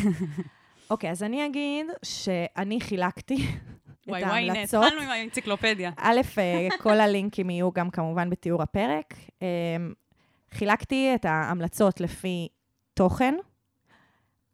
[0.91, 4.85] אוקיי, אז אני אגיד שאני חילקתי את וואי וואי, ההמלצות.
[4.85, 5.91] התחלנו עם האנציקלופדיה.
[5.99, 9.15] א', אה, כל הלינקים יהיו גם כמובן בתיאור הפרק.
[9.43, 9.47] אה,
[10.51, 12.49] חילקתי את ההמלצות לפי
[12.95, 13.35] תוכן,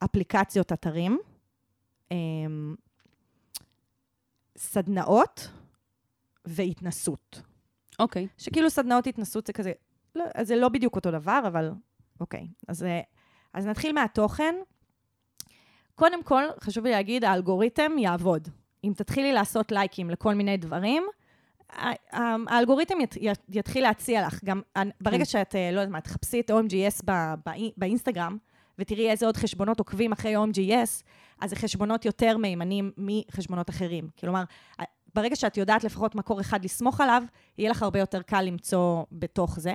[0.04, 1.18] אפליקציות אתרים,
[4.56, 5.48] סדנאות
[6.44, 7.42] והתנסות.
[7.98, 8.26] אוקיי.
[8.38, 9.72] שכאילו סדנאות התנסות זה כזה,
[10.14, 11.70] לא, אז זה לא בדיוק אותו דבר, אבל
[12.20, 12.46] אוקיי.
[12.68, 13.00] אז, אה,
[13.52, 14.54] אז נתחיל מהתוכן.
[15.94, 18.48] קודם כל, חשוב לי להגיד, האלגוריתם יעבוד.
[18.84, 21.04] אם תתחילי לעשות לייקים לכל מיני דברים,
[21.70, 21.90] ה-
[22.48, 24.44] האלגוריתם ית, ית, יתחיל להציע לך.
[24.44, 24.60] גם
[25.00, 27.12] ברגע שאת, אה, לא יודעת מה, תחפשי את OMGS ב,
[27.46, 28.38] ב, באינסטגרם,
[28.78, 31.02] ותראי איזה עוד חשבונות עוקבים אחרי OMGS,
[31.40, 34.08] אז זה חשבונות יותר מהימנים מחשבונות אחרים.
[34.20, 34.44] כלומר,
[35.14, 37.22] ברגע שאת יודעת לפחות מקור אחד לסמוך עליו,
[37.58, 39.74] יהיה לך הרבה יותר קל למצוא בתוך זה.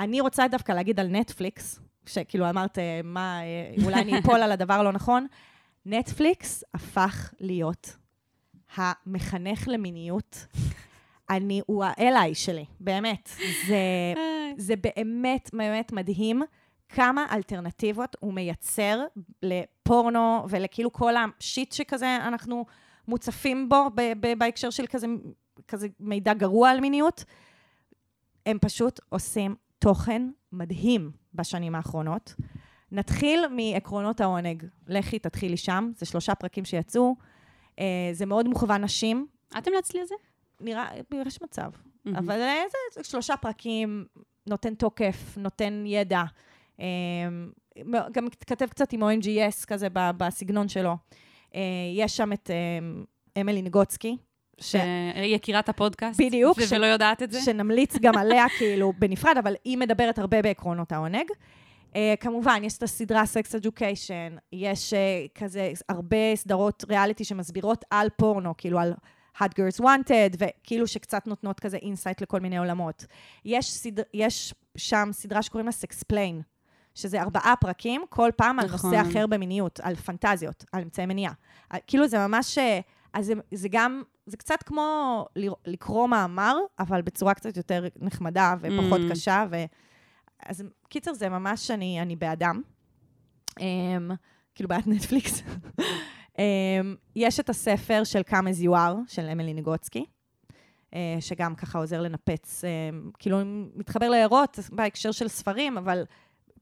[0.00, 4.52] אני רוצה דווקא להגיד על נטפליקס, שכאילו אמרת, אה, מה, אה, אולי אני אפול על
[4.52, 5.26] הדבר הלא נכון.
[5.86, 7.96] נטפליקס הפך להיות
[8.76, 10.46] המחנך למיניות.
[11.30, 13.30] אני, הוא האלי שלי, באמת.
[13.66, 13.78] זה,
[14.56, 16.42] זה באמת באמת מדהים
[16.88, 19.04] כמה אלטרנטיבות הוא מייצר
[19.42, 22.66] לפורנו ולכאילו כל השיט שכזה אנחנו
[23.08, 25.06] מוצפים בו ב- ב- בהקשר של כזה,
[25.68, 27.24] כזה מידע גרוע על מיניות.
[28.46, 32.34] הם פשוט עושים תוכן מדהים בשנים האחרונות.
[32.92, 34.66] נתחיל מעקרונות העונג.
[34.86, 35.90] לכי, תתחילי שם.
[35.96, 37.16] זה שלושה פרקים שיצאו.
[37.78, 39.26] אה, זה מאוד מוכוון נשים.
[39.58, 40.14] את המלצת לי על זה?
[40.60, 40.88] נראה,
[41.26, 41.70] יש מצב.
[42.04, 42.16] מהמם.
[42.16, 44.06] אבל אה, זה, זה שלושה פרקים,
[44.46, 46.22] נותן תוקף, נותן ידע.
[46.80, 46.86] אה,
[47.84, 50.96] מ- גם כתב קצת עם ONGS כזה בסגנון שלו.
[51.54, 51.60] אה,
[51.94, 54.16] יש שם את אה, אמילי נגוסקי,
[54.60, 54.74] ש...
[55.24, 56.20] יקירת הפודקאסט.
[56.20, 56.72] בדיוק, ש...
[56.72, 57.40] ולא יודעת את זה.
[57.40, 61.30] שנמליץ גם עליה כאילו בנפרד, אבל היא מדברת הרבה בעקרונות העונג.
[61.92, 64.96] Uh, כמובן, יש את הסדרה Sex Education, יש uh,
[65.40, 68.94] כזה הרבה סדרות ריאליטי שמסבירות על פורנו, כאילו על
[69.38, 73.06] Hot Girls Wanted, וכאילו שקצת נותנות כזה insight לכל מיני עולמות.
[73.44, 76.42] יש, סדר, יש שם סדרה שקוראים לה Sexplain,
[76.96, 78.90] שזה ארבעה פרקים, כל פעם על נכון.
[78.94, 81.32] נושא אחר במיניות, על פנטזיות, על אמצעי מניעה.
[81.70, 82.80] על- כאילו זה ממש, אה,
[83.12, 85.24] אז זה, זה גם, זה קצת כמו
[85.66, 89.10] לקרוא מאמר, אבל בצורה קצת יותר נחמדה ופחות Mm.
[89.10, 89.64] קשה, ו...
[90.46, 92.62] אז קיצר, זה ממש, אני, אני בעדם.
[93.50, 93.62] Um,
[94.54, 95.42] כאילו בעד נטפליקס.
[96.32, 96.38] um,
[97.16, 100.04] יש את הספר של Come as you are, של אמילי ניגוצקי,
[100.90, 103.38] uh, שגם ככה עוזר לנפץ, um, כאילו
[103.74, 106.04] מתחבר להערות בהקשר של ספרים, אבל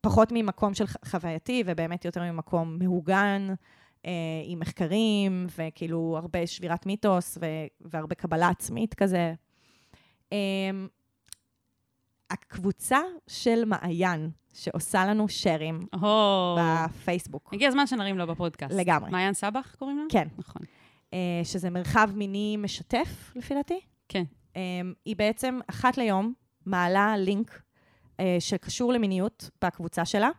[0.04, 3.54] פחות ממקום של חווייתי, ובאמת יותר ממקום מהוגן,
[4.02, 4.06] uh,
[4.44, 9.34] עם מחקרים, וכאילו הרבה שבירת מיתוס, ו- והרבה קבלה עצמית כזה.
[10.30, 10.34] Um,
[12.30, 16.56] הקבוצה של מעיין, שעושה לנו שרים הו.
[16.58, 18.74] בפייסבוק, הגיע הזמן שנרים לו בפודקאסט.
[18.74, 19.10] לגמרי.
[19.10, 20.04] מעיין סבח קוראים לה?
[20.08, 20.28] כן.
[20.38, 20.62] נכון.
[21.12, 23.80] אה, שזה מרחב מיני משתף, לפי דעתי.
[24.08, 24.24] כן.
[24.56, 24.60] אה,
[25.04, 26.32] היא בעצם אחת ליום
[26.66, 27.63] מעלה לינק אה,
[28.38, 30.30] שקשור למיניות בקבוצה שלה,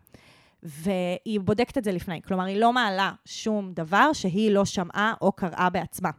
[0.64, 2.22] והיא בודקת את זה לפני.
[2.22, 6.10] כלומר, היא לא מעלה שום דבר שהיא לא שמעה או קראה בעצמה.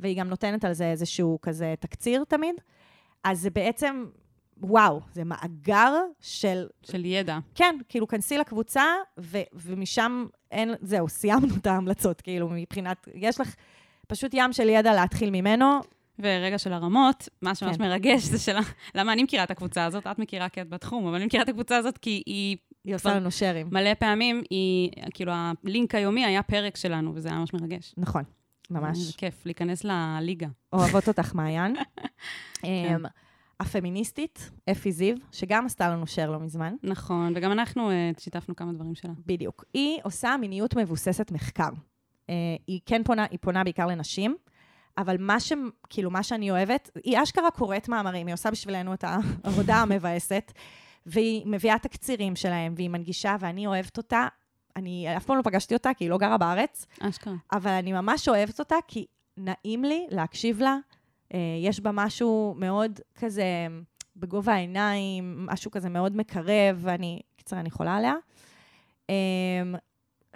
[0.00, 2.54] והיא גם נותנת על זה איזשהו כזה תקציר תמיד.
[3.24, 4.04] אז זה בעצם,
[4.60, 7.38] וואו, זה מאגר של של ידע.
[7.54, 8.84] כן, כאילו, כנסי לקבוצה,
[9.20, 13.54] ו- ומשם אין, זהו, סיימנו את ההמלצות, כאילו, מבחינת, יש לך
[14.08, 15.80] פשוט ים של ידע להתחיל ממנו.
[16.18, 17.82] ורגע של הרמות, מה שממש כן.
[17.82, 18.60] מרגש זה שלה,
[18.94, 20.06] למה אני מכירה את הקבוצה הזאת?
[20.06, 23.14] את מכירה כי את בתחום, אבל אני מכירה את הקבוצה הזאת כי היא היא עושה
[23.14, 23.68] לנו שרים.
[23.72, 27.94] מלא פעמים, היא, כאילו, הלינק היומי היה פרק שלנו, וזה היה ממש מרגש.
[27.96, 28.22] נכון,
[28.68, 29.16] זה ממש.
[29.16, 30.48] כיף, להיכנס לליגה.
[30.72, 31.76] אוהבות אותך, מעיין.
[32.64, 33.04] אמ,
[33.60, 38.72] הפמיניסטית, אפי זיו, שגם עשתה לנו שר לא מזמן, נכון, וגם אנחנו אה, שיתפנו כמה
[38.72, 39.12] דברים שלה.
[39.26, 39.64] בדיוק.
[39.74, 41.68] היא עושה מיניות מבוססת מחקר.
[42.30, 42.34] אה,
[42.66, 44.36] היא כן פונה, היא פונה בעיקר לנשים,
[44.98, 45.52] אבל מה ש...
[45.88, 50.52] כאילו, מה שאני אוהבת, היא אשכרה קוראת מאמרים, היא עושה בשבילנו את העבודה המבאסת,
[51.06, 54.26] והיא מביאה תקצירים שלהם, והיא מנגישה, ואני אוהבת אותה.
[54.76, 57.34] אני אף פעם לא פגשתי אותה, כי היא לא גרה בארץ, אשכרה.
[57.52, 60.76] אבל אני ממש אוהבת אותה, כי נעים לי להקשיב לה.
[61.34, 63.44] אה, יש בה משהו מאוד כזה
[64.16, 68.14] בגובה העיניים, משהו כזה מאוד מקרב, ואני, קיצר, אני חולה עליה.
[69.10, 69.14] אה,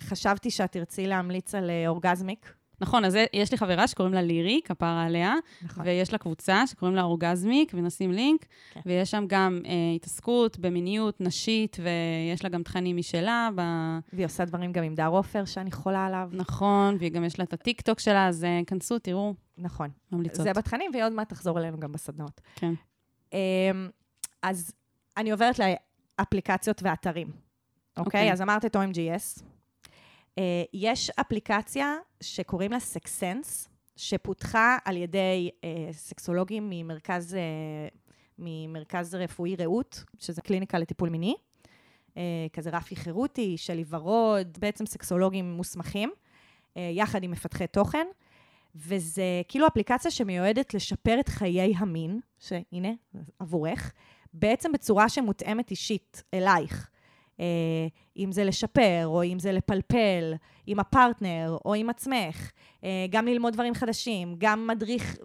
[0.00, 2.55] חשבתי שאת תרצי להמליץ על אה, אורגזמיק.
[2.80, 5.84] נכון, אז יש לי חברה שקוראים לה לירי, כפרה עליה, נכון.
[5.86, 8.80] ויש לה קבוצה שקוראים לה אורגזמיק, ונשים לינק, כן.
[8.86, 13.60] ויש שם גם אה, התעסקות במיניות נשית, ויש לה גם תכנים משלה, ב...
[14.12, 16.28] והיא עושה דברים גם עם דר עופר, שאני חולה עליו.
[16.32, 19.90] נכון, וגם יש לה את הטיקטוק שלה, אז אה, כנסו, תראו, נכון.
[20.12, 20.44] ממליצות.
[20.44, 22.40] זה בתכנים, והיא עוד מעט תחזור אלינו גם בסדנאות.
[22.54, 22.72] כן.
[23.32, 23.38] אמ,
[24.42, 24.72] אז
[25.16, 25.56] אני עוברת
[26.18, 28.04] לאפליקציות ואתרים, אוקיי?
[28.06, 28.32] אוקיי.
[28.32, 29.42] אז אמרת את OMGS.
[30.38, 37.88] אה, יש אפליקציה שקוראים לה סקסנס, שפותחה על ידי אה, סקסולוגים ממרכז, אה,
[38.38, 41.34] ממרכז רפואי רעות, שזה קליניקה לטיפול מיני.
[42.52, 46.10] כזה רפי חירותי, שלי ורוד, בעצם סקסולוגים מוסמכים,
[46.76, 48.06] יחד עם מפתחי תוכן.
[48.74, 52.88] וזה כאילו אפליקציה שמיועדת לשפר את חיי המין, שהנה,
[53.38, 53.92] עבורך,
[54.32, 56.90] בעצם בצורה שמותאמת אישית אלייך.
[57.40, 60.34] אה, אם זה לשפר, או אם זה לפלפל
[60.66, 62.50] עם הפרטנר, או עם עצמך.
[62.84, 65.16] אה, גם ללמוד דברים חדשים, גם מדריך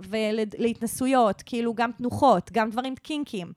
[0.58, 3.52] להתנסויות, כאילו גם תנוחות, גם דברים קינקים,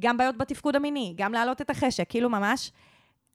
[0.00, 2.72] גם בעיות בתפקוד המיני, גם להעלות את החשק, כאילו ממש...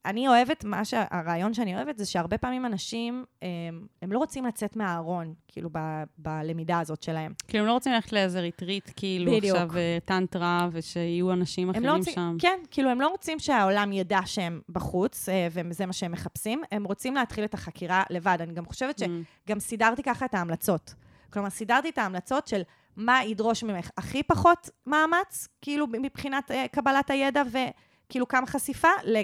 [0.05, 4.75] אני אוהבת, מה שהרעיון שאני אוהבת זה שהרבה פעמים אנשים, הם, הם לא רוצים לצאת
[4.75, 5.77] מהארון, כאילו, ב,
[6.17, 7.33] בלמידה הזאת שלהם.
[7.47, 9.57] כאילו, הם לא רוצים ללכת לאיזה retreat, כאילו, בדיוק.
[9.57, 12.35] עכשיו אה, טנטרה, ושיהיו אנשים הם אחרים לא רוצים, שם.
[12.39, 16.83] כן, כאילו, הם לא רוצים שהעולם ידע שהם בחוץ, אה, וזה מה שהם מחפשים, הם
[16.83, 18.37] רוצים להתחיל את החקירה לבד.
[18.39, 19.05] אני גם חושבת Mm.
[19.47, 20.93] שגם סידרתי ככה את ההמלצות.
[21.29, 22.61] כלומר, סידרתי את ההמלצות של
[22.95, 28.87] מה ידרוש ממך הכי פחות מאמץ, כאילו מבחינת אה, קבלת הידע וכאילו כמה חשיפה.
[28.87, 29.21] אה,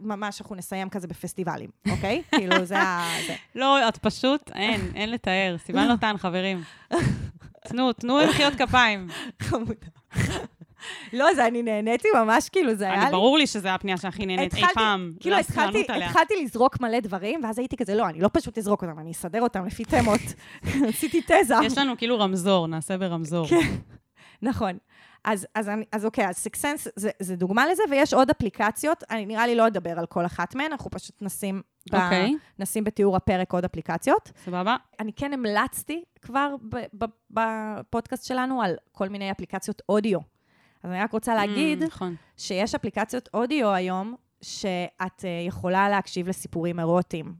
[0.00, 2.22] ממש אנחנו נסיים כזה בפסטיבלים, אוקיי?
[2.36, 3.08] כאילו, זה ה...
[3.54, 5.56] לא, את פשוט, אין, אין לתאר.
[5.66, 6.62] סיוון נותן, חברים.
[7.68, 9.08] תנו, תנו מחיאות כפיים.
[9.42, 9.86] חמודה.
[11.12, 13.10] לא, זה אני נהניתי ממש, כאילו, זה היה לי...
[13.10, 15.12] ברור לי שזו הפנייה שהכי נהנית אי התחלתי- פעם.
[15.20, 16.06] כאילו, לא התחלתי, עליה.
[16.06, 19.42] התחלתי לזרוק מלא דברים, ואז הייתי כזה, לא, אני לא פשוט אזרוק אותם, אני אסדר
[19.42, 20.20] אותם לפי תמות.
[20.88, 21.54] עשיתי תזה.
[21.64, 23.46] יש לנו כאילו רמזור, נעשה ברמזור.
[23.48, 23.56] כן.
[24.42, 24.78] נכון.
[25.24, 29.26] אז, אז, אני, אז אוקיי, אז סיקסנס זה, זה דוגמה לזה, ויש עוד אפליקציות, אני
[29.26, 31.62] נראה לי לא אדבר על כל אחת מהן, אנחנו פשוט נשים,
[31.92, 32.34] ב, אוקיי.
[32.58, 34.32] נשים בתיאור הפרק עוד אפליקציות.
[34.44, 34.76] סבבה?
[35.00, 40.18] אני כן המלצתי כבר ב, ב, בפודקאסט שלנו על כל מיני אפליקציות אודיו.
[40.82, 42.14] אז אני רק רוצה להגיד Mm, נכון.
[42.36, 47.34] שיש אפליקציות אודיו היום, שאת אה, יכולה להקשיב לסיפורים אירוטיים,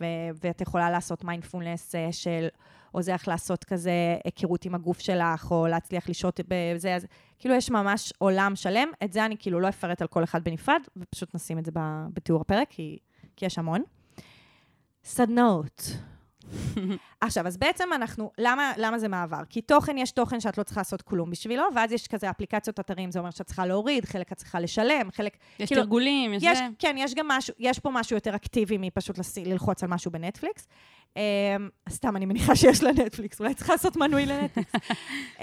[0.00, 2.48] ו- ואת יכולה לעשות מיינדפולנס אה, של
[2.92, 3.92] עוזר לך לעשות כזה
[4.24, 7.06] היכרות עם הגוף שלך, או להצליח לשהות בזה, אז
[7.38, 8.88] כאילו יש ממש עולם שלם.
[9.04, 11.72] את זה אני כאילו לא אפרט על כל אחד בנפרד, ופשוט נשים את זה
[12.12, 12.98] בתיאור הפרק, כי,
[13.36, 13.82] כי יש המון.
[15.04, 15.90] סדנאות.
[17.20, 19.40] עכשיו, אז בעצם אנחנו, למה, למה זה מעבר?
[19.48, 23.10] כי תוכן, יש תוכן שאת לא צריכה לעשות כלום בשבילו, ואז יש כזה אפליקציות אתרים,
[23.10, 25.36] זה אומר שאת צריכה להוריד, חלק את צריכה לשלם, חלק...
[25.58, 26.66] יש כאילו, תרגולים, יש זה.
[26.78, 30.68] כן, יש גם משהו, יש פה משהו יותר אקטיבי מפשוט ללחוץ על משהו בנטפליקס.
[31.14, 31.18] Um,
[31.90, 34.72] סתם, אני מניחה שיש לה נטפליקס, אולי צריכה לעשות מנוי לנטפליקס.
[35.36, 35.40] um,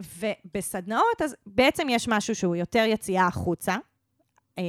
[0.18, 3.76] ובסדנאות, אז בעצם יש משהו שהוא יותר יציאה החוצה,
[4.56, 4.60] uh,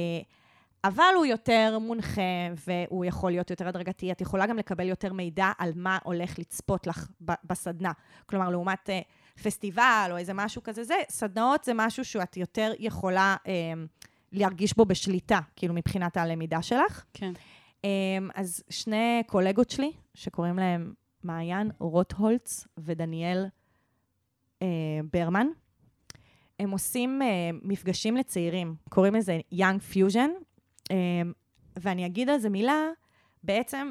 [0.86, 2.20] אבל הוא יותר מונחה,
[2.66, 4.12] והוא יכול להיות יותר הדרגתי.
[4.12, 7.92] את יכולה גם לקבל יותר מידע על מה הולך לצפות לך בסדנה.
[8.26, 13.36] כלומר, לעומת uh, פסטיבל או איזה משהו כזה, זה, סדנאות זה משהו שאת יותר יכולה
[13.44, 13.48] um,
[14.32, 17.04] להרגיש בו בשליטה, כאילו, מבחינת הלמידה שלך.
[17.12, 17.32] כן.
[17.82, 17.86] Um,
[18.34, 23.46] אז שני קולגות שלי, שקוראים להם מעיין רוטהולץ ודניאל
[24.58, 24.66] uh,
[25.12, 25.46] ברמן,
[26.60, 27.24] הם עושים uh,
[27.62, 30.30] מפגשים לצעירים, קוראים לזה Young Fusion,
[31.76, 32.82] ואני אגיד על זה מילה,
[33.42, 33.90] בעצם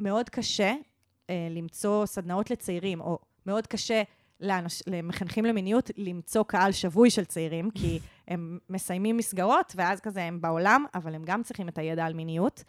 [0.00, 4.02] מאוד קשה uh, למצוא סדנאות לצעירים, או מאוד קשה
[4.40, 10.40] לאנש, למחנכים למיניות למצוא קהל שבוי של צעירים, כי הם מסיימים מסגרות, ואז כזה הם
[10.40, 12.64] בעולם, אבל הם גם צריכים את הידע על מיניות.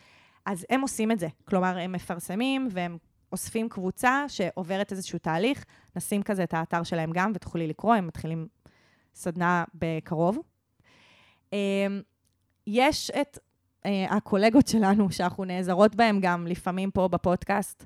[0.46, 1.28] אז הם עושים את זה.
[1.46, 2.98] כלומר, הם מפרסמים והם
[3.32, 5.66] אוספים קבוצה שעוברת איזשהו תהליך,
[5.96, 8.48] נשים כזה את האתר שלהם גם, ותוכלי לקרוא, הם מתחילים
[9.16, 10.38] סדנה בקרוב.
[11.54, 11.58] אמ,
[12.68, 13.47] יש את אה,
[14.10, 17.86] הקולגות שלנו, שאנחנו נעזרות בהם גם לפעמים פה בפודקאסט,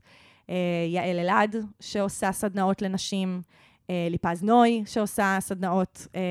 [0.49, 0.55] אה,
[0.87, 3.41] יעל אלעד, שעושה סדנאות לנשים,
[3.89, 6.21] אה, ליפז נוי, שעושה סדנאות אה,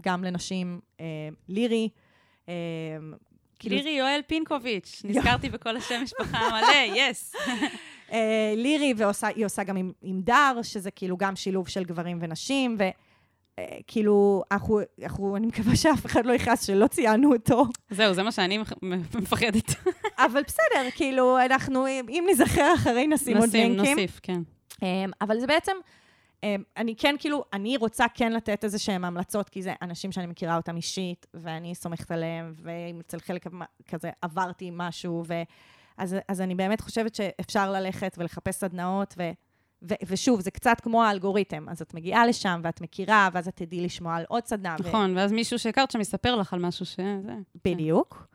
[0.00, 1.04] גם לנשים, אה,
[1.48, 1.88] לירי.
[2.48, 2.54] אה,
[3.58, 7.34] כאילו- לירי יואל פינקוביץ', נזכרתי בכל השם משפחה מלא, יס.
[8.12, 12.76] אה, לירי, והיא עושה גם עם, דר, שזה כאילו גם שילוב של גברים ונשים,
[13.60, 18.32] וכאילו, אנחנו, אנחנו, אני מקווה שאף אחד לא יכעס שלא ציינו אותו, זהו, זה מה
[18.32, 18.58] שאני
[19.14, 19.70] מפחדת.
[20.18, 23.98] אבל בסדר, כאילו, אנחנו, אם, ניזכר אחרי נשים עוד נשים, לינקים.
[23.98, 24.40] נוסיף, כן.
[24.82, 25.72] אמ, אבל זה בעצם,
[26.42, 30.26] אמ, אני כן, כאילו, אני רוצה כן לתת איזה שהן המלצות, כי זה אנשים שאני
[30.26, 33.46] מכירה אותם אישית, ואני סומכת עליהם, ואצל חלק
[33.88, 35.34] כזה עברתי משהו, ו...
[35.98, 39.30] אז, אז אני באמת חושבת שאפשר ללכת ולחפש סדנאות, ו,
[39.82, 41.68] ו, ושוב, זה קצת כמו האלגוריתם.
[41.68, 44.76] אז את מגיעה לשם, ואת מכירה, ואז את תדעי לשמוע על עוד סדנה.
[44.80, 46.96] ו- נכון, ואז מישהו שהכרת שם יספר לך על משהו ש...
[46.96, 47.32] זה.
[47.64, 48.26] בדיוק.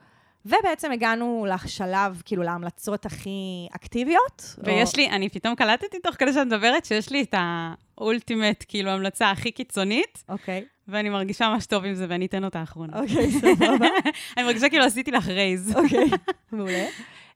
[0.45, 4.55] ובעצם הגענו לשלב, כאילו, להמלצות הכי אקטיביות.
[4.63, 9.31] ויש לי, אני פתאום קלטתי תוך כדי שאת מדברת, שיש לי את האולטימט, כאילו, ההמלצה
[9.31, 12.99] הכי קיצונית, אוקיי, ואני מרגישה ממש טוב עם זה, ואני אתן אותה אחרונה.
[12.99, 13.87] אוקיי, סבבה.
[14.37, 15.75] אני מרגישה כאילו עשיתי לך רייז.
[15.75, 16.05] אוקיי,
[16.51, 16.85] מעולה.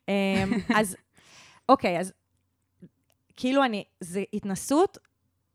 [0.10, 0.14] אמ,
[0.76, 0.98] אז,
[1.70, 2.14] אוקיי, אז
[3.38, 4.98] כאילו אני, זה התנסות,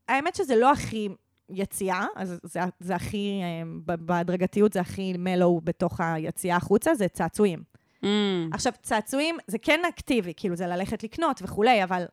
[0.09, 1.09] האמת שזה לא הכי
[1.49, 3.41] יציאה, אז זה, זה הכי,
[3.87, 7.63] ב- בהדרגתיות זה הכי מלואו בתוך היציאה החוצה, זה צעצועים.
[8.05, 8.07] Mm,
[8.53, 12.05] עכשיו, צעצועים זה כן אקטיבי, כאילו זה ללכת לקנות וכולי, אבל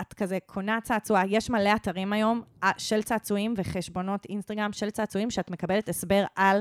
[0.00, 5.30] את כזה קונה צעצוע, יש מלא אתרים היום אה, של צעצועים וחשבונות אינסטגרם של צעצועים,
[5.30, 6.60] שאת מקבלת הסבר על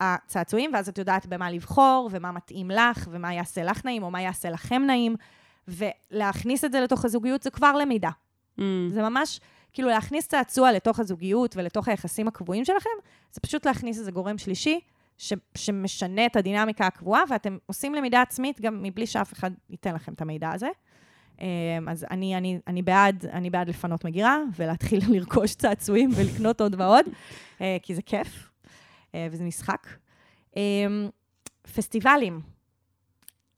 [0.00, 4.22] הצעצועים, ואז את יודעת במה לבחור, ומה מתאים לך, ומה יעשה לך נעים, או מה
[4.22, 5.16] יעשה לכם נעים,
[5.68, 8.10] ולהכניס את זה לתוך הזוגיות זה כבר למידה.
[8.58, 8.62] mm.
[8.90, 9.40] זה ממש,
[9.72, 12.90] כאילו להכניס צעצוע לתוך הזוגיות ולתוך היחסים הקבועים שלכם,
[13.32, 14.80] זה פשוט להכניס איזה גורם שלישי
[15.18, 20.12] ש, שמשנה את הדינמיקה הקבועה, ואתם עושים למידה עצמית גם מבלי שאף אחד ייתן לכם
[20.12, 20.68] את המידע הזה.
[21.40, 26.80] אמ, אז אני, אני, אני, בעד, אני בעד לפנות מגירה ולהתחיל לרכוש צעצועים ולקנות עוד
[26.80, 27.06] ועוד,
[27.60, 28.50] אה, כי זה כיף
[29.14, 29.86] אה, וזה משחק.
[30.56, 31.08] אמ,
[31.74, 32.53] פסטיבלים.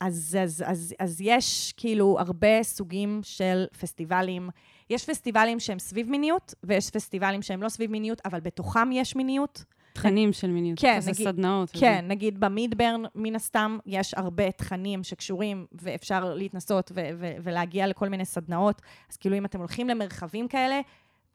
[0.01, 4.49] אז, אז, אז, אז יש כאילו הרבה סוגים של פסטיבלים.
[4.91, 9.65] יש פסטיבלים שהם סביב מיניות, ויש פסטיבלים שהם לא סביב מיניות, אבל בתוכם יש מיניות.
[9.93, 10.79] תכנים של מיניות.
[10.79, 11.71] כן, כזה נגיד- סדנאות.
[11.71, 11.81] וזה.
[11.81, 18.09] כן, נגיד במידברן, מן הסתם, יש הרבה תכנים שקשורים, ואפשר להתנסות ו- ו- ולהגיע לכל
[18.09, 18.83] מיני סדנאות.
[19.11, 20.81] אז כאילו, אם אתם הולכים למרחבים כאלה,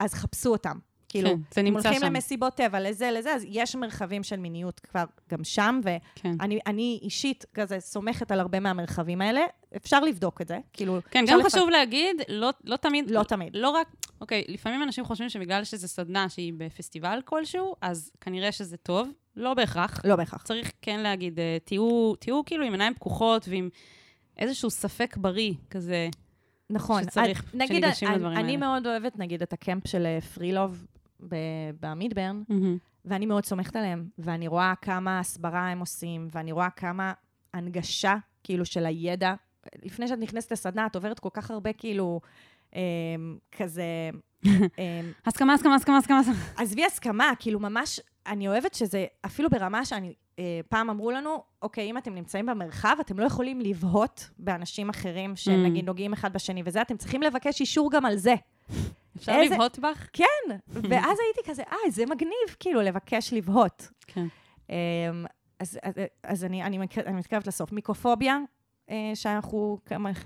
[0.00, 0.76] אז חפשו אותם.
[1.12, 2.06] כאילו, כן, זה נמצא הולכים שם.
[2.14, 5.80] למסיבות טבע, לזה, לזה, אז יש מרחבים של מיניות כבר גם שם,
[6.14, 6.32] כן.
[6.40, 9.40] ואני אני אישית כזה סומכת על הרבה מהמרחבים האלה.
[9.76, 10.98] אפשר לבדוק את זה, כאילו...
[11.10, 13.10] כן, גם לפ- חשוב להגיד, לא, לא תמיד...
[13.10, 13.56] לא תמיד.
[13.56, 13.86] לא רק...
[14.20, 19.08] אוקיי, לפעמים אנשים חושבים שבגלל שזו סדנה שהיא בפסטיבל כלשהו, אז כנראה שזה טוב.
[19.36, 20.00] לא בהכרח.
[20.04, 20.42] לא בהכרח.
[20.42, 23.68] צריך כן להגיד, אה, תהיו, תהיו כאילו עם עיניים פקוחות ועם
[24.38, 26.08] איזשהו ספק בריא כזה.
[26.70, 27.02] נכון.
[27.02, 28.56] שצריך, נגיד, שניגשים אני- לדברים אני האלה.
[28.56, 30.86] מאוד אוהבת, נגיד, את הקמפ של אה, פרילוב
[31.80, 32.42] במידברן,
[33.04, 37.12] ואני מאוד סומכת עליהם, ואני רואה כמה הסברה הם עושים, ואני רואה כמה
[37.54, 39.34] הנגשה, כאילו, של הידע.
[39.82, 42.20] לפני שאת נכנסת לסדנה, את עוברת כל כך הרבה, כאילו,
[42.74, 42.80] אמ,
[43.52, 43.84] כזה...
[44.46, 44.50] אמ,
[45.26, 45.98] הסכמה, הסכמה, הסכמה.
[45.98, 46.20] הסכמה.
[46.56, 50.14] עזבי הסכמה, כאילו, ממש, אני אוהבת שזה, אפילו ברמה שאני...
[50.38, 55.36] אה, פעם אמרו לנו, אוקיי, אם אתם נמצאים במרחב, אתם לא יכולים לבהות באנשים אחרים
[55.36, 58.34] שנגיד נוגעים אחד בשני וזה, אתם צריכים לבקש אישור גם על זה.
[59.16, 60.08] אפשר איזה- לבהות בך?
[60.12, 60.24] כן,
[60.90, 63.88] ואז הייתי כזה, אה, זה מגניב, כאילו, לבקש לבהות.
[64.06, 64.26] כן.
[64.70, 64.74] אמ,
[65.58, 67.72] אז, אז, אז אני, אני, אני מתקרבת לסוף.
[67.72, 68.38] מיקרופוביה,
[68.90, 69.78] אה, שאנחנו,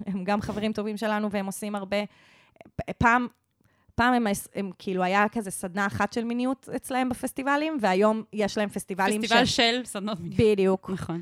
[0.06, 1.96] הם גם חברים טובים שלנו, והם עושים הרבה...
[2.98, 3.26] פעם,
[3.94, 8.68] פעם הם, הם כאילו, היה כזה סדנה אחת של מיניות אצלהם בפסטיבלים, והיום יש להם
[8.68, 10.40] פסטיבלים פסטיבל של סדנות מיניות.
[10.40, 10.90] בדיוק.
[10.90, 11.20] נכון,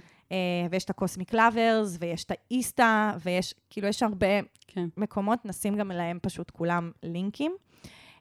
[0.70, 4.86] ויש את הקוסמיק לאברס, ויש את האיסטה, ויש, כאילו, יש הרבה כן.
[4.96, 7.56] מקומות, נשים גם להם פשוט כולם לינקים.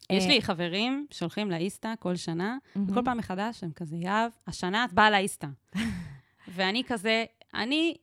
[0.10, 2.92] יש אה, לי חברים שהולכים לאיסתא כל שנה, מהמם.
[2.92, 5.48] וכל פעם מחדש הם כזה, יהב, השנה את באה לאיסתא.
[6.56, 7.96] ואני כזה, אני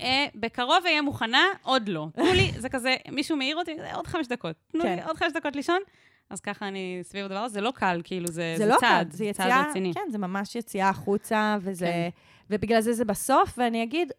[0.00, 2.08] אה, בקרוב אהיה מוכנה, עוד לא.
[2.12, 4.56] תנו לי, זה כזה, מישהו מעיר אותי, "זה עוד חמש דקות.
[4.72, 4.96] תנו כן.
[4.96, 5.78] לי עוד חמש דקות לישון.
[6.30, 9.16] אז ככה אני סביב הדבר הזה, זה לא קל, כאילו, זה, זה לא צעד, קל,
[9.16, 9.94] זה צעד יציאה, רציני.
[9.94, 12.08] כן, זה ממש יציאה החוצה, וזה, כן.
[12.52, 14.12] ובגלל זה זה בסוף, ואני אגיד,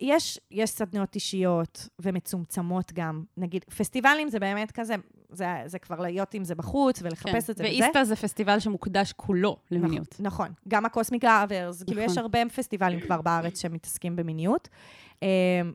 [0.00, 3.24] יש, יש סדנאות אישיות ומצומצמות גם.
[3.36, 4.94] נגיד, פסטיבלים זה באמת כזה,
[5.30, 7.38] זה, זה כבר להיות עם זה בחוץ ולחפש כן.
[7.38, 7.62] את זה וזה.
[7.62, 10.16] ואיסתא זה פסטיבל שמוקדש כולו למיניות.
[10.20, 10.68] נכון, נכון.
[10.68, 11.98] גם הקוסמיק כאילו נכון.
[11.98, 14.68] יש הרבה פסטיבלים כבר בארץ שמתעסקים במיניות.
[15.14, 15.20] Um,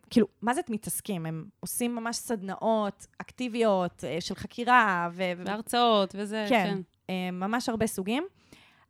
[0.09, 1.25] כאילו, מה זה מתעסקים?
[1.25, 5.23] הם עושים ממש סדנאות אקטיביות אה, של חקירה, ו...
[5.37, 6.81] ו- והרצאות וזה, כן, כן.
[7.09, 8.23] אה, ממש הרבה סוגים.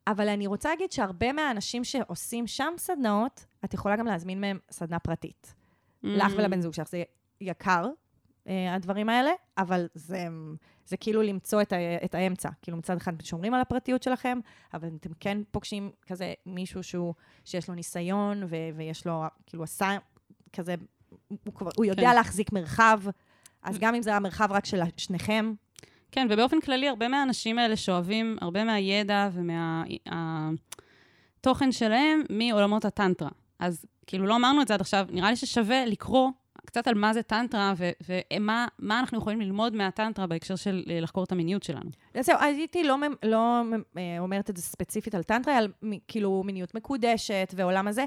[0.07, 4.99] אבל אני רוצה להגיד שהרבה מהאנשים שעושים שם סדנאות, את יכולה גם להזמין מהם סדנה
[4.99, 5.53] פרטית.
[6.03, 6.35] לך Mm.
[6.37, 6.87] ולבן זוג שלך.
[6.89, 7.03] זה
[7.41, 7.85] יקר,
[8.47, 10.27] אה, הדברים האלה, אבל זה,
[10.85, 11.75] זה כאילו למצוא את, ה,
[12.05, 12.49] את האמצע.
[12.61, 14.39] כאילו מצד אחד אתם שומרים על הפרטיות שלכם,
[14.73, 17.13] אבל אתם כן פוגשים כזה מישהו שהוא,
[17.45, 19.97] שיש לו ניסיון, ו, ויש לו, כאילו עשה
[20.53, 20.75] כזה,
[21.27, 22.15] הוא, כבר- הוא יודע כן.
[22.15, 23.01] להחזיק מרחב,
[23.61, 25.53] אז גם אם זה המרחב רק של שניכם,
[26.13, 30.51] כן, ובאופן כללי, הרבה מהאנשים האלה שואבים הרבה מהידע ומהתוכן
[31.71, 33.29] שלהם מעולמות הטנטרה.
[33.59, 36.29] אז כאילו, לא אמרנו את זה עד עכשיו, נראה לי ששווה לקרוא
[36.65, 40.99] קצת על מה זה טנטרה ו- ומה מה אנחנו יכולים ללמוד מהטנטרה בהקשר של אה,
[40.99, 41.89] לחקור את המיניות שלנו.
[42.15, 43.61] אז זהו, הייתי לא, לא
[43.97, 45.71] אה, אומרת את זה ספציפית על טנטרה, על
[46.07, 48.05] כאילו מיניות מקודשת ועולם הזה.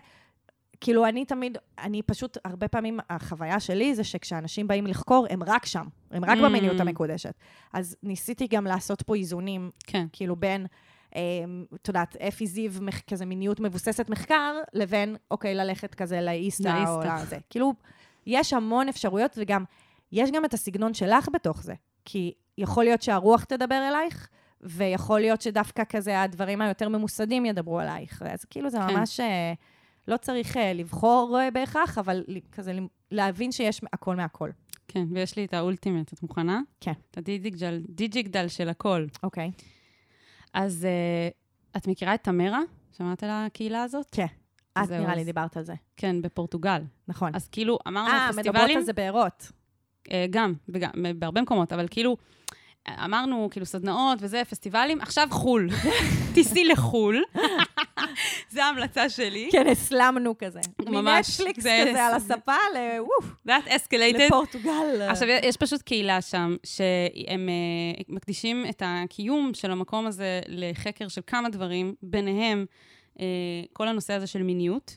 [0.81, 5.67] כאילו, אני תמיד, אני פשוט, הרבה פעמים, החוויה שלי זה שכשאנשים באים לחקור, הם רק
[5.67, 5.85] שם.
[6.11, 6.43] הם רק Mm.
[6.43, 7.35] במיניות המקודשת.
[7.73, 10.67] אז ניסיתי גם לעשות פה איזונים, כן, כאילו, בין,
[11.17, 11.21] אה,
[11.75, 12.73] את יודעת, אפי זיו,
[13.11, 17.01] כזה מיניות מבוססת מחקר, לבין, אוקיי, ללכת כזה לאיסטה או.
[17.23, 17.39] לזה.
[17.51, 17.73] כאילו,
[18.27, 19.65] יש המון אפשרויות, וגם,
[20.13, 21.75] יש גם את הסגנון שלך בתוך זה.
[22.05, 24.29] כי יכול להיות שהרוח תדבר אלייך,
[24.61, 28.23] ויכול להיות שדווקא כזה הדברים היותר ממוסדים ידברו עלייך.
[28.23, 28.95] אז כאילו זה כן.
[28.97, 29.53] ממש, אה,
[30.09, 32.79] לא צריך אה, לבחור אה, בהכרח, אבל כזה
[33.11, 34.51] להבין שיש הכל מהכל.
[34.89, 36.61] כן, ויש לי את האולטימט, את מוכנה?
[36.81, 36.93] כן.
[37.11, 39.07] את הדיג'יגדל דיג'יגדל של הכל.
[39.23, 39.51] אוקיי.
[40.55, 41.29] אז אה,
[41.77, 42.61] את מכירה את תמרה?
[42.97, 44.07] שמעת על הקהילה הזאת?
[44.13, 44.27] כן.
[44.79, 45.75] את נראה לי אז- דיברת על זה.
[45.97, 46.83] כן, בפורטוגל.
[47.09, 47.35] נכון.
[47.35, 48.77] אז כאילו, אמרנו אה, מדברות פסטיבלים...
[48.79, 49.53] על זה בארות.
[50.31, 52.17] גם, וגם, בהרבה מקומות, אבל כאילו,
[53.05, 55.69] אמרנו, כאילו, סדנאות וזה, פסטיבלים, עכשיו חו"ל.
[56.35, 57.23] תיסעי לחו"ל.
[58.53, 59.49] זו ההמלצה שלי.
[59.53, 60.61] כן, הסלמנו כזה.
[60.87, 61.41] ממש.
[61.41, 64.23] מנטפליקס זה- כזה על הספה לווף, That escalated.
[64.27, 65.03] לפורטוגל.
[65.09, 71.21] עכשיו, יש פשוט קהילה שם, שהם אה, מקדישים את הקיום של המקום הזה לחקר של
[71.27, 72.67] כמה דברים, ביניהם
[73.21, 73.25] אה,
[73.73, 74.97] כל הנושא הזה של מיניות.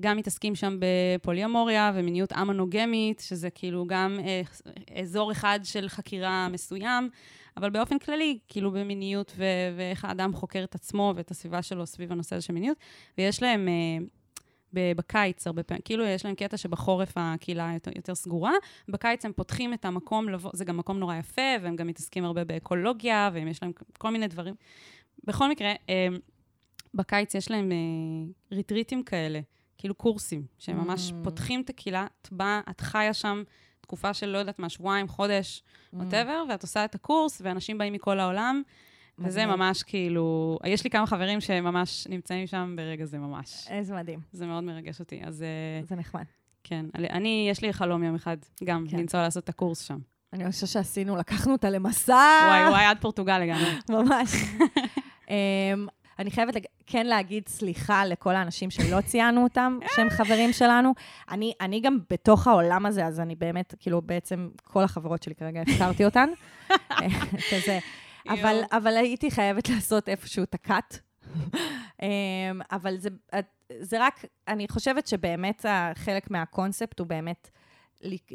[0.00, 4.42] גם מתעסקים שם בפוליומוריה ומיניות א-מונוגמית, שזה כאילו גם אה,
[5.00, 7.10] אזור אחד של חקירה מסוים,
[7.56, 12.12] אבל באופן כללי, כאילו במיניות ו- ואיך האדם חוקר את עצמו ואת הסביבה שלו סביב
[12.12, 12.76] הנושא הזה של מיניות.
[13.18, 14.04] ויש להם אה,
[14.96, 18.52] בקיץ הרבה פעמים, כאילו יש להם קטע שבחורף הקהילה יותר, יותר סגורה,
[18.88, 22.44] בקיץ הם פותחים את המקום לבוא, זה גם מקום נורא יפה, והם גם מתעסקים הרבה
[22.44, 24.54] באקולוגיה, ויש להם כל מיני דברים.
[25.24, 26.08] בכל מקרה, אה,
[26.94, 27.76] בקיץ יש להם אה,
[28.52, 29.40] ריטריטים כאלה,
[29.78, 31.14] כאילו קורסים, שהם ממש Mm.
[31.24, 33.42] פותחים את הקהילה, את באה, את חיה שם
[33.80, 35.96] תקופה של לא יודעת מה, שבועיים, חודש, Mm.
[35.96, 38.62] ווטאבר, ואת עושה את הקורס, ואנשים באים מכל העולם,
[39.18, 39.56] וזה מגניב.
[39.56, 43.66] ממש כאילו, יש לי כמה חברים שממש נמצאים שם ברגע זה ממש.
[43.70, 44.20] איזה מדהים.
[44.32, 45.20] זה מאוד מרגש אותי.
[45.24, 46.24] אז אה, זה נחמד.
[46.64, 48.96] כן, אני, יש לי חלום יום אחד גם כן.
[48.96, 49.98] לנסוע לעשות את הקורס שם.
[50.32, 52.12] אני חושבת שעשינו, לקחנו אותה למסע.
[52.48, 53.70] וואי, וואי, עד פורטוגל לגמרי.
[53.88, 54.30] ממש.
[56.18, 60.94] אני חייבת לג- כן להגיד סליחה לכל האנשים שלא ציינו אותם, שהם חברים שלנו.
[61.30, 65.60] אני, אני גם בתוך העולם הזה, אז אני באמת, כאילו, בעצם כל החברות שלי כרגע
[65.60, 66.28] הפקרתי אותן.
[67.50, 67.78] כזה.
[68.28, 68.60] אבל.
[68.72, 70.98] אבל הייתי חייבת לעשות איפשהו את הקאט.
[72.02, 72.08] אמ,
[72.72, 73.08] אבל זה,
[73.80, 77.50] זה רק, אני חושבת שבאמת חלק מהקונספט הוא באמת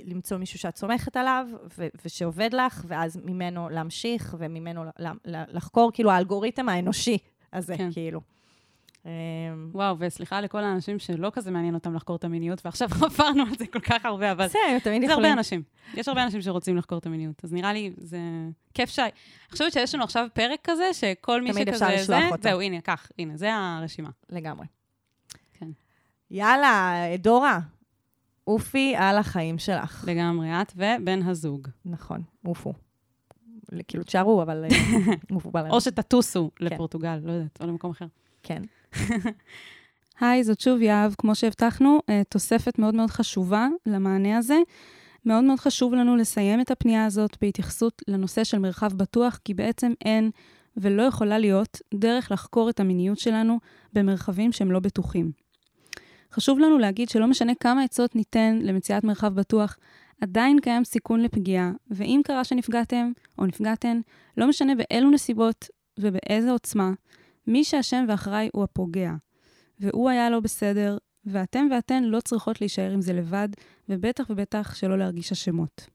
[0.05, 4.89] למצוא מישהו שאת סומכת עליו, ו- ושעובד לך, ואז ממנו להמשיך, וממנו ל-
[5.25, 7.17] ל- לחקור, כאילו, האלגוריתם האנושי
[7.53, 7.91] הזה, כן.
[7.91, 8.21] כאילו.
[9.05, 9.11] אמ,
[9.71, 13.67] וואו, וסליחה לכל האנשים שלא כזה מעניין אותם לחקור את המיניות, ועכשיו חפרנו על זה
[13.67, 15.37] כל כך הרבה, אבל בסדר, תמיד זה הרבה יכולים.
[15.37, 15.63] אנשים.
[15.93, 18.19] יש הרבה אנשים שרוצים לחקור את המיניות, אז נראה לי זה
[18.73, 19.01] כיף שי.
[19.01, 19.11] אני
[19.51, 22.43] חושבת שיש לנו עכשיו פרק כזה, שכל מי תמיד שכזה אפשר זה, לשלוח אותו.
[22.43, 24.09] זהו, הנה, קח, הנה, זה הרשימה.
[24.29, 24.65] לגמרי.
[25.53, 25.69] כן.
[26.31, 27.59] יאללה, דורה,
[28.43, 30.03] עופי על החיים שלך.
[30.07, 31.67] לגמרי, את ובן הזוג.
[31.85, 32.73] נכון, עופו.
[33.87, 34.69] כאילו, תשארו, אבל אה,
[35.63, 35.73] לנו.
[35.73, 38.05] או שתטוסו לפורטוגל, לא יודעת, או למקום אחר.
[38.43, 38.61] כן.
[40.19, 41.13] היי, זאת שוב יהב.
[41.17, 44.57] כמו שהבטחנו, אה, תוספת מאוד מאוד חשובה למענה הזה.
[45.25, 49.93] מאוד מאוד חשוב לנו לסיים את הפנייה הזאת בהתייחסות לנושא של מרחב בטוח, כי בעצם
[50.05, 50.31] אין
[50.77, 53.59] ולא יכולה להיות דרך לחקור את המיניות שלנו
[53.93, 55.31] במרחבים שהם לא בטוחים.
[56.33, 59.77] חשוב לנו להגיד שלא משנה כמה עצות ניתן למציאת מרחב בטוח,
[60.21, 64.01] עדיין קיים סיכון לפגיעה, ואם קרה שנפגעתם או נפגעתן,
[64.37, 65.65] לא משנה באילו נסיבות
[65.99, 66.91] ובאיזה עוצמה,
[67.47, 69.11] מי שאשם ואחראי הוא הפוגע.
[69.79, 73.49] והוא היה לא בסדר, ואתם ואתן לא צריכות להישאר עם זה לבד,
[73.89, 75.87] ובטח ובטח שלא להרגיש אשמות.